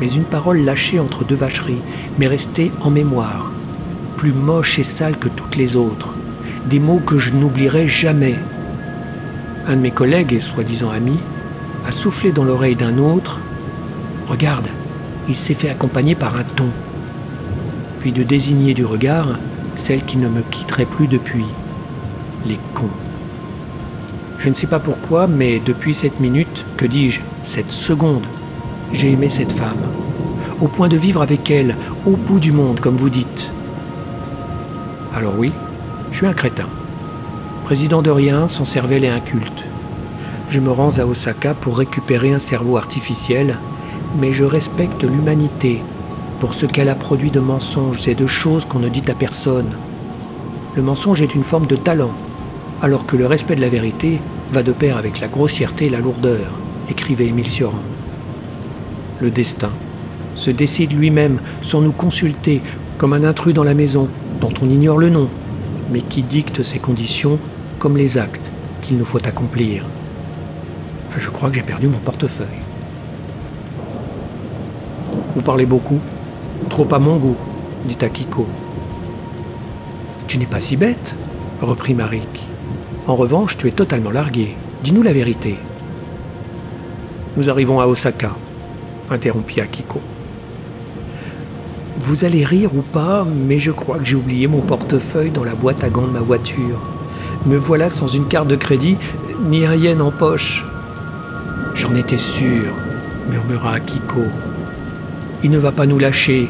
Mais 0.00 0.08
une 0.08 0.24
parole 0.24 0.60
lâchée 0.60 0.98
entre 0.98 1.24
deux 1.24 1.34
vacheries 1.34 1.82
m'est 2.18 2.28
restée 2.28 2.72
en 2.80 2.88
mémoire, 2.88 3.50
plus 4.16 4.32
moche 4.32 4.78
et 4.78 4.84
sale 4.84 5.18
que 5.18 5.28
toutes 5.28 5.56
les 5.56 5.76
autres, 5.76 6.14
des 6.70 6.78
mots 6.78 7.02
que 7.04 7.18
je 7.18 7.34
n'oublierai 7.34 7.86
jamais. 7.86 8.38
Un 9.66 9.76
de 9.76 9.82
mes 9.82 9.90
collègues 9.90 10.32
et 10.32 10.40
soi-disant 10.40 10.90
ami 10.90 11.18
a 11.86 11.92
soufflé 11.92 12.32
dans 12.32 12.44
l'oreille 12.44 12.76
d'un 12.76 12.96
autre 12.96 13.38
Regarde, 14.28 14.68
il 15.28 15.36
s'est 15.36 15.54
fait 15.54 15.70
accompagner 15.70 16.14
par 16.14 16.36
un 16.36 16.44
ton. 16.44 16.68
Puis 18.00 18.12
de 18.12 18.22
désigner 18.22 18.74
du 18.74 18.84
regard 18.84 19.38
celle 19.76 20.04
qui 20.04 20.16
ne 20.16 20.28
me 20.28 20.42
quitterait 20.42 20.84
plus 20.84 21.06
depuis. 21.06 21.46
Les 22.46 22.58
cons. 22.74 22.90
Je 24.38 24.48
ne 24.48 24.54
sais 24.54 24.66
pas 24.66 24.78
pourquoi, 24.78 25.26
mais 25.26 25.60
depuis 25.64 25.94
cette 25.94 26.20
minute, 26.20 26.64
que 26.76 26.86
dis-je, 26.86 27.20
cette 27.44 27.72
seconde, 27.72 28.24
j'ai 28.92 29.10
aimé 29.10 29.30
cette 29.30 29.52
femme, 29.52 29.76
au 30.60 30.68
point 30.68 30.88
de 30.88 30.96
vivre 30.96 31.22
avec 31.22 31.50
elle, 31.50 31.76
au 32.06 32.16
bout 32.16 32.38
du 32.38 32.52
monde, 32.52 32.80
comme 32.80 32.96
vous 32.96 33.10
dites. 33.10 33.50
Alors 35.14 35.34
oui, 35.36 35.52
je 36.12 36.18
suis 36.18 36.26
un 36.26 36.32
crétin. 36.32 36.66
Président 37.64 38.02
de 38.02 38.10
rien, 38.10 38.48
sans 38.48 38.64
cervelle 38.64 39.04
et 39.04 39.08
inculte. 39.08 39.64
Je 40.50 40.60
me 40.60 40.70
rends 40.70 40.98
à 40.98 41.04
Osaka 41.04 41.54
pour 41.54 41.76
récupérer 41.76 42.32
un 42.32 42.38
cerveau 42.38 42.76
artificiel, 42.76 43.58
mais 44.16 44.32
je 44.32 44.44
respecte 44.44 45.02
l'humanité 45.02 45.82
pour 46.40 46.54
ce 46.54 46.66
qu'elle 46.66 46.88
a 46.88 46.94
produit 46.94 47.30
de 47.30 47.40
mensonges 47.40 48.06
et 48.08 48.14
de 48.14 48.26
choses 48.26 48.64
qu'on 48.64 48.78
ne 48.78 48.88
dit 48.88 49.02
à 49.08 49.14
personne. 49.14 49.70
Le 50.76 50.82
mensonge 50.82 51.20
est 51.22 51.34
une 51.34 51.44
forme 51.44 51.66
de 51.66 51.76
talent, 51.76 52.12
alors 52.80 53.06
que 53.06 53.16
le 53.16 53.26
respect 53.26 53.56
de 53.56 53.60
la 53.60 53.68
vérité 53.68 54.20
va 54.52 54.62
de 54.62 54.72
pair 54.72 54.96
avec 54.96 55.20
la 55.20 55.28
grossièreté 55.28 55.86
et 55.86 55.90
la 55.90 56.00
lourdeur, 56.00 56.46
écrivait 56.88 57.26
Émile 57.26 57.48
Cioran. 57.48 57.82
Le 59.20 59.30
destin 59.30 59.70
se 60.36 60.50
décide 60.50 60.92
lui-même 60.92 61.40
sans 61.62 61.80
nous 61.80 61.92
consulter, 61.92 62.62
comme 62.96 63.12
un 63.12 63.24
intrus 63.24 63.54
dans 63.54 63.64
la 63.64 63.74
maison 63.74 64.08
dont 64.40 64.52
on 64.62 64.70
ignore 64.70 64.98
le 64.98 65.10
nom, 65.10 65.28
mais 65.90 66.00
qui 66.00 66.22
dicte 66.22 66.62
ses 66.62 66.78
conditions 66.78 67.38
comme 67.78 67.96
les 67.96 68.18
actes 68.18 68.50
qu'il 68.82 68.96
nous 68.96 69.04
faut 69.04 69.24
accomplir. 69.26 69.84
Je 71.16 71.30
crois 71.30 71.50
que 71.50 71.56
j'ai 71.56 71.62
perdu 71.62 71.88
mon 71.88 71.98
portefeuille. 71.98 72.67
Vous 75.38 75.44
parlez 75.44 75.66
beaucoup 75.66 76.00
Trop 76.68 76.92
à 76.92 76.98
mon 76.98 77.16
goût, 77.16 77.36
dit 77.84 77.96
Akiko. 78.00 78.44
Tu 80.26 80.36
n'es 80.36 80.46
pas 80.46 80.58
si 80.58 80.76
bête, 80.76 81.14
reprit 81.62 81.94
Marik. 81.94 82.42
En 83.06 83.14
revanche, 83.14 83.56
tu 83.56 83.68
es 83.68 83.70
totalement 83.70 84.10
largué. 84.10 84.56
Dis-nous 84.82 85.04
la 85.04 85.12
vérité. 85.12 85.54
Nous 87.36 87.48
arrivons 87.48 87.78
à 87.78 87.86
Osaka, 87.86 88.32
interrompit 89.12 89.60
Akiko. 89.60 90.00
Vous 92.00 92.24
allez 92.24 92.44
rire 92.44 92.74
ou 92.74 92.82
pas, 92.82 93.24
mais 93.46 93.60
je 93.60 93.70
crois 93.70 93.98
que 93.98 94.06
j'ai 94.06 94.16
oublié 94.16 94.48
mon 94.48 94.62
portefeuille 94.62 95.30
dans 95.30 95.44
la 95.44 95.54
boîte 95.54 95.84
à 95.84 95.88
gants 95.88 96.08
de 96.08 96.12
ma 96.14 96.18
voiture. 96.18 96.80
Me 97.46 97.56
voilà 97.56 97.90
sans 97.90 98.08
une 98.08 98.26
carte 98.26 98.48
de 98.48 98.56
crédit, 98.56 98.96
ni 99.44 99.64
un 99.64 99.76
yen 99.76 100.02
en 100.02 100.10
poche. 100.10 100.64
J'en 101.76 101.94
étais 101.94 102.18
sûr, 102.18 102.74
murmura 103.30 103.74
Akiko. 103.74 104.24
Il 105.42 105.50
ne 105.50 105.58
va 105.58 105.72
pas 105.72 105.86
nous 105.86 105.98
lâcher. 105.98 106.48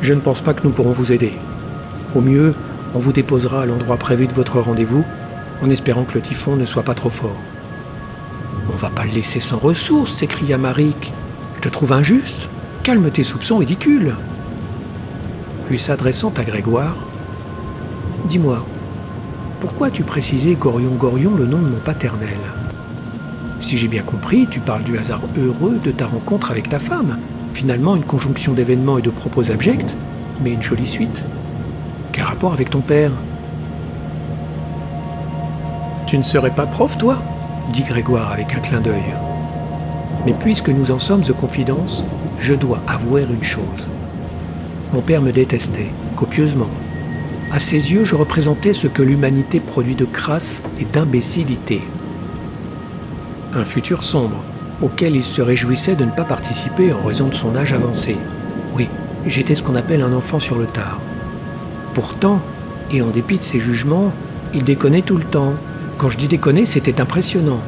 Je 0.00 0.12
ne 0.12 0.20
pense 0.20 0.40
pas 0.40 0.54
que 0.54 0.64
nous 0.64 0.72
pourrons 0.72 0.92
vous 0.92 1.12
aider. 1.12 1.32
Au 2.14 2.20
mieux, 2.20 2.54
on 2.94 2.98
vous 2.98 3.12
déposera 3.12 3.62
à 3.62 3.66
l'endroit 3.66 3.96
prévu 3.96 4.26
de 4.26 4.32
votre 4.32 4.60
rendez-vous, 4.60 5.04
en 5.62 5.70
espérant 5.70 6.04
que 6.04 6.14
le 6.14 6.20
typhon 6.20 6.56
ne 6.56 6.66
soit 6.66 6.82
pas 6.82 6.94
trop 6.94 7.10
fort. 7.10 7.40
On 8.72 8.76
va 8.76 8.90
pas 8.90 9.04
le 9.04 9.12
laisser 9.12 9.40
sans 9.40 9.58
ressources, 9.58 10.16
s'écria 10.16 10.58
Marik. 10.58 11.12
Je 11.56 11.60
te 11.62 11.68
trouve 11.68 11.92
injuste. 11.92 12.48
Calme 12.82 13.10
tes 13.10 13.24
soupçons 13.24 13.58
ridicules. 13.58 14.14
Puis 15.68 15.78
s'adressant 15.78 16.32
à 16.36 16.42
Grégoire, 16.42 16.96
Dis-moi, 18.28 18.64
pourquoi 19.60 19.90
tu 19.90 20.04
précisais 20.04 20.54
Gorion 20.54 20.94
Gorion 20.94 21.34
le 21.34 21.44
nom 21.44 21.58
de 21.58 21.68
mon 21.68 21.78
paternel? 21.78 22.38
Si 23.60 23.76
j'ai 23.76 23.88
bien 23.88 24.02
compris, 24.02 24.46
tu 24.48 24.60
parles 24.60 24.84
du 24.84 24.96
hasard 24.96 25.20
heureux 25.36 25.78
de 25.82 25.90
ta 25.90 26.06
rencontre 26.06 26.50
avec 26.50 26.68
ta 26.68 26.78
femme. 26.78 27.18
Finalement, 27.54 27.96
une 27.96 28.04
conjonction 28.04 28.52
d'événements 28.52 28.98
et 28.98 29.02
de 29.02 29.10
propos 29.10 29.50
abjects, 29.50 29.94
mais 30.42 30.52
une 30.52 30.62
jolie 30.62 30.88
suite. 30.88 31.22
Quel 32.12 32.24
rapport 32.24 32.52
avec 32.52 32.70
ton 32.70 32.80
père? 32.80 33.12
Tu 36.06 36.18
ne 36.18 36.22
serais 36.22 36.50
pas 36.50 36.66
prof, 36.66 36.98
toi? 36.98 37.18
dit 37.72 37.82
Grégoire 37.82 38.32
avec 38.32 38.54
un 38.54 38.58
clin 38.58 38.80
d'œil. 38.80 39.14
Mais 40.26 40.34
puisque 40.34 40.68
nous 40.68 40.90
en 40.90 40.98
sommes 40.98 41.22
de 41.22 41.32
confidence, 41.32 42.04
je 42.38 42.54
dois 42.54 42.80
avouer 42.86 43.22
une 43.22 43.44
chose. 43.44 43.88
Mon 44.92 45.00
père 45.00 45.22
me 45.22 45.32
détestait, 45.32 45.90
copieusement. 46.16 46.68
À 47.50 47.58
ses 47.58 47.92
yeux, 47.92 48.04
je 48.04 48.14
représentais 48.14 48.74
ce 48.74 48.86
que 48.86 49.02
l'humanité 49.02 49.60
produit 49.60 49.94
de 49.94 50.04
crasse 50.04 50.62
et 50.80 50.84
d'imbécilité. 50.84 51.82
Un 53.54 53.64
futur 53.64 54.02
sombre, 54.02 54.42
auquel 54.82 55.16
il 55.16 55.22
se 55.22 55.40
réjouissait 55.40 55.94
de 55.94 56.04
ne 56.04 56.10
pas 56.10 56.24
participer 56.24 56.92
en 56.92 57.06
raison 57.06 57.28
de 57.28 57.34
son 57.34 57.56
âge 57.56 57.72
avancé. 57.72 58.16
Oui, 58.74 58.88
j'étais 59.26 59.54
ce 59.54 59.62
qu'on 59.62 59.76
appelle 59.76 60.02
un 60.02 60.12
enfant 60.12 60.40
sur 60.40 60.58
le 60.58 60.66
tard. 60.66 61.00
Pourtant, 61.94 62.40
et 62.90 63.00
en 63.00 63.08
dépit 63.08 63.38
de 63.38 63.42
ses 63.42 63.60
jugements, 63.60 64.12
il 64.52 64.64
déconnait 64.64 65.02
tout 65.02 65.16
le 65.16 65.24
temps. 65.24 65.54
Quand 65.98 66.10
je 66.10 66.18
dis 66.18 66.28
déconner, 66.28 66.66
c'était 66.66 67.00
impressionnant. 67.00 67.60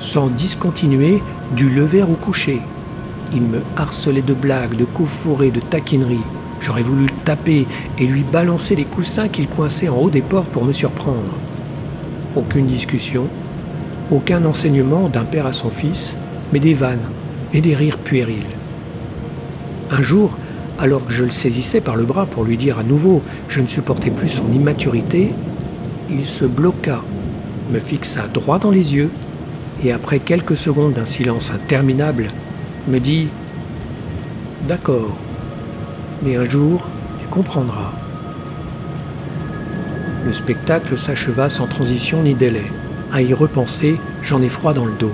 Sans 0.00 0.28
discontinuer, 0.28 1.22
du 1.54 1.68
lever 1.68 2.02
au 2.02 2.14
coucher. 2.14 2.60
Il 3.34 3.42
me 3.42 3.60
harcelait 3.76 4.22
de 4.22 4.34
blagues, 4.34 4.76
de 4.76 4.84
coups 4.84 5.10
fourrés, 5.10 5.50
de 5.50 5.60
taquineries. 5.60 6.18
J'aurais 6.60 6.82
voulu 6.82 7.04
le 7.04 7.24
taper 7.24 7.66
et 7.98 8.06
lui 8.06 8.22
balancer 8.22 8.76
les 8.76 8.84
coussins 8.84 9.28
qu'il 9.28 9.48
coinçait 9.48 9.88
en 9.88 9.96
haut 9.96 10.10
des 10.10 10.22
portes 10.22 10.48
pour 10.48 10.64
me 10.64 10.72
surprendre. 10.72 11.36
Aucune 12.36 12.66
discussion, 12.66 13.26
aucun 14.10 14.44
enseignement 14.44 15.08
d'un 15.08 15.24
père 15.24 15.46
à 15.46 15.52
son 15.52 15.70
fils, 15.70 16.14
mais 16.52 16.60
des 16.60 16.74
vannes 16.74 17.08
et 17.52 17.60
des 17.60 17.74
rires 17.74 17.98
puérils. 17.98 18.46
Un 19.90 20.02
jour, 20.02 20.36
alors 20.78 21.06
que 21.06 21.12
je 21.12 21.24
le 21.24 21.30
saisissais 21.30 21.80
par 21.80 21.96
le 21.96 22.04
bras 22.04 22.26
pour 22.26 22.44
lui 22.44 22.56
dire 22.56 22.78
à 22.78 22.82
nouveau 22.82 23.22
je 23.48 23.60
ne 23.60 23.66
supportais 23.66 24.10
plus 24.10 24.28
son 24.28 24.50
immaturité, 24.52 25.32
il 26.10 26.24
se 26.24 26.44
bloqua, 26.44 27.02
me 27.72 27.78
fixa 27.78 28.26
droit 28.32 28.58
dans 28.58 28.70
les 28.70 28.94
yeux 28.94 29.10
et 29.84 29.92
après 29.92 30.18
quelques 30.18 30.56
secondes 30.56 30.94
d'un 30.94 31.06
silence 31.06 31.50
interminable, 31.50 32.30
me 32.88 32.98
dit⁇ 32.98 33.24
D'accord, 34.68 35.16
mais 36.22 36.36
un 36.36 36.44
jour, 36.44 36.86
tu 37.20 37.26
comprendras. 37.26 37.92
Le 40.24 40.32
spectacle 40.32 40.96
s'acheva 40.96 41.50
sans 41.50 41.66
transition 41.66 42.22
ni 42.22 42.34
délai. 42.34 42.64
À 43.12 43.22
y 43.22 43.34
repenser, 43.34 43.96
j'en 44.22 44.40
ai 44.40 44.48
froid 44.48 44.72
dans 44.72 44.86
le 44.86 44.92
dos. 44.92 45.12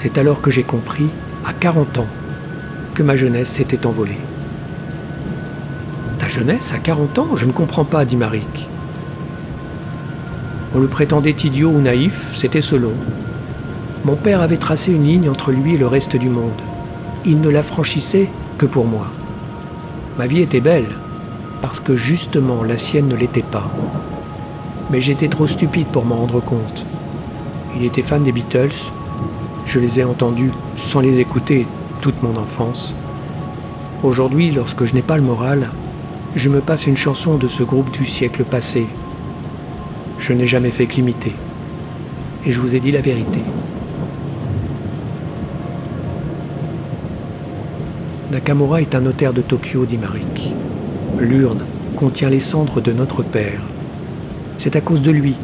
C'est 0.00 0.16
alors 0.16 0.40
que 0.40 0.52
j'ai 0.52 0.62
compris, 0.62 1.08
à 1.44 1.52
40 1.52 1.98
ans, 1.98 2.06
que 2.94 3.02
ma 3.02 3.16
jeunesse 3.16 3.48
s'était 3.48 3.84
envolée. 3.84 4.20
Ta 6.20 6.28
jeunesse 6.28 6.72
à 6.72 6.78
40 6.78 7.18
ans? 7.18 7.34
Je 7.34 7.46
ne 7.46 7.50
comprends 7.50 7.84
pas, 7.84 8.04
dit 8.04 8.14
Marik. 8.14 8.68
On 10.72 10.78
le 10.78 10.86
prétendait 10.86 11.34
idiot 11.42 11.70
ou 11.70 11.80
naïf, 11.80 12.28
c'était 12.32 12.62
selon. 12.62 12.92
Mon 14.04 14.14
père 14.14 14.40
avait 14.40 14.56
tracé 14.56 14.92
une 14.92 15.04
ligne 15.04 15.28
entre 15.28 15.50
lui 15.50 15.74
et 15.74 15.78
le 15.78 15.88
reste 15.88 16.14
du 16.14 16.28
monde. 16.28 16.62
Il 17.24 17.40
ne 17.40 17.48
la 17.50 17.64
franchissait 17.64 18.28
que 18.56 18.66
pour 18.66 18.86
moi. 18.86 19.08
Ma 20.16 20.28
vie 20.28 20.42
était 20.42 20.60
belle, 20.60 20.90
parce 21.60 21.80
que 21.80 21.96
justement 21.96 22.62
la 22.62 22.78
sienne 22.78 23.08
ne 23.08 23.16
l'était 23.16 23.42
pas. 23.42 23.68
Mais 24.90 25.00
j'étais 25.00 25.28
trop 25.28 25.48
stupide 25.48 25.88
pour 25.88 26.04
m'en 26.04 26.18
rendre 26.18 26.40
compte. 26.40 26.86
Il 27.76 27.84
était 27.84 28.02
fan 28.02 28.22
des 28.22 28.30
Beatles, 28.30 28.92
je 29.68 29.78
les 29.78 30.00
ai 30.00 30.04
entendus 30.04 30.50
sans 30.76 31.00
les 31.00 31.20
écouter 31.20 31.66
toute 32.00 32.22
mon 32.22 32.36
enfance. 32.36 32.94
Aujourd'hui, 34.02 34.50
lorsque 34.50 34.86
je 34.86 34.94
n'ai 34.94 35.02
pas 35.02 35.18
le 35.18 35.22
moral, 35.22 35.68
je 36.36 36.48
me 36.48 36.60
passe 36.60 36.86
une 36.86 36.96
chanson 36.96 37.36
de 37.36 37.48
ce 37.48 37.62
groupe 37.62 37.90
du 37.90 38.06
siècle 38.06 38.44
passé. 38.44 38.86
Je 40.18 40.32
n'ai 40.32 40.46
jamais 40.46 40.70
fait 40.70 40.86
que 40.86 40.96
l'imiter. 40.96 41.34
Et 42.46 42.52
je 42.52 42.60
vous 42.60 42.74
ai 42.74 42.80
dit 42.80 42.92
la 42.92 43.02
vérité. 43.02 43.40
Nakamura 48.32 48.80
est 48.80 48.94
un 48.94 49.00
notaire 49.00 49.34
de 49.34 49.42
Tokyo, 49.42 49.84
dit 49.84 49.98
Marik. 49.98 50.52
L'urne 51.18 51.64
contient 51.96 52.30
les 52.30 52.40
cendres 52.40 52.80
de 52.80 52.92
notre 52.92 53.22
père. 53.22 53.60
C'est 54.56 54.76
à 54.76 54.80
cause 54.80 55.02
de 55.02 55.10
lui 55.10 55.34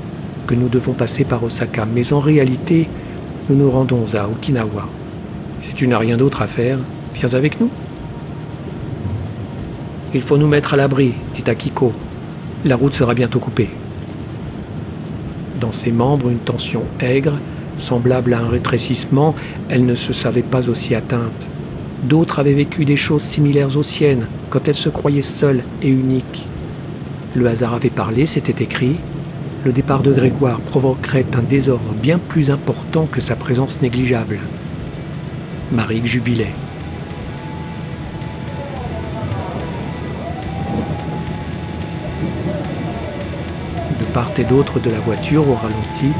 que 0.47 0.55
nous 0.55 0.69
devons 0.69 0.93
passer 0.93 1.25
par 1.25 1.45
Osaka, 1.45 1.87
mais 1.93 2.13
en 2.13 2.21
réalité, 2.21 2.89
nous 3.49 3.57
nous 3.57 3.71
rendons 3.71 4.07
à 4.15 4.27
Okinawa. 4.27 4.89
Si 5.63 5.75
tu 5.75 5.87
n'as 5.87 5.99
rien 5.99 6.17
d'autre 6.17 6.41
à 6.41 6.47
faire, 6.47 6.79
viens 7.15 7.35
avec 7.35 7.61
nous. 7.61 7.69
Il 10.15 10.23
faut 10.23 10.39
nous 10.39 10.47
mettre 10.47 10.75
à 10.75 10.77
l'abri, 10.77 11.13
dit 11.35 11.51
Akiko. 11.51 11.93
La 12.65 12.77
route 12.77 12.95
sera 12.95 13.15
bientôt 13.15 13.41
coupée. 13.41 13.69
Dans 15.61 15.73
ses 15.73 15.91
membres, 15.91 16.31
une 16.31 16.39
tension 16.39 16.85
aigre, 17.01 17.35
semblable 17.79 18.33
à 18.33 18.41
un 18.41 18.49
rétrécissement, 18.49 19.35
elle 19.69 19.85
ne 19.85 19.95
se 19.95 20.13
savait 20.13 20.43
pas 20.43 20.69
aussi 20.69 20.95
atteinte. 20.95 21.47
D'autres 22.05 22.39
avaient 22.39 22.55
vécu 22.55 22.85
des 22.85 22.97
choses 22.97 23.23
similaires 23.23 23.77
aux 23.77 23.83
siennes 23.83 24.27
quand 24.51 24.69
elles 24.69 24.75
se 24.75 24.89
croyaient 24.89 25.23
seules 25.23 25.63
et 25.83 25.89
uniques. 25.89 26.47
Le 27.35 27.47
hasard 27.49 27.75
avait 27.75 27.91
parlé, 27.91 28.27
c'était 28.27 28.63
écrit. 28.63 28.97
Le 29.65 29.73
départ 29.73 30.03
de 30.03 30.13
Grégoire 30.13 30.61
provoquerait 30.61 31.25
un 31.35 31.41
désordre 31.41 31.95
bien 31.95 32.19
plus 32.19 32.51
important 32.51 33.07
que 33.07 33.23
sa 33.23 33.35
présence 33.35 33.81
négligeable. 33.81 34.39
Marie 35.73 36.07
jubilait. 36.07 36.53
De 43.99 44.05
part 44.13 44.33
et 44.37 44.45
d'autre 44.45 44.81
de 44.81 44.91
la 44.91 45.01
voiture 45.01 45.49
au 45.49 45.55
ralenti, 45.55 46.13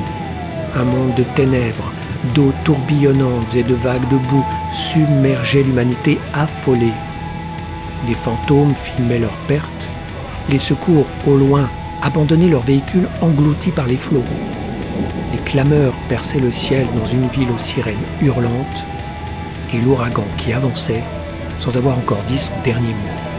un 0.75 0.85
monde 0.85 1.15
de 1.15 1.25
ténèbres, 1.37 1.93
d'eau 2.35 2.51
tourbillonnantes 2.65 3.55
et 3.55 3.63
de 3.63 3.75
vagues 3.75 4.09
de 4.11 4.17
boue 4.17 4.45
submergeaient 4.73 5.65
l'humanité 5.65 6.19
affolée. 6.33 6.95
Les 8.09 8.15
fantômes 8.15 8.75
filmaient 8.75 9.19
leurs 9.19 9.37
pertes, 9.47 9.89
les 10.49 10.59
secours 10.59 11.07
au 11.27 11.37
loin 11.37 11.69
abandonnaient 12.05 12.49
leurs 12.49 12.63
véhicules 12.63 13.09
engloutis 13.21 13.71
par 13.71 13.87
les 13.87 13.97
flots. 13.97 14.23
Les 15.33 15.39
clameurs 15.39 15.95
perçaient 16.09 16.39
le 16.39 16.51
ciel 16.51 16.87
dans 16.95 17.07
une 17.07 17.27
ville 17.29 17.51
aux 17.51 17.59
sirènes 17.59 17.97
hurlantes, 18.21 18.87
et 19.73 19.81
l'ouragan 19.81 20.27
qui 20.37 20.53
avançait 20.53 21.03
sans 21.59 21.77
avoir 21.77 21.99
encore 21.99 22.23
dit 22.29 22.39
son 22.39 22.53
dernier 22.63 22.89
mot. 22.89 23.34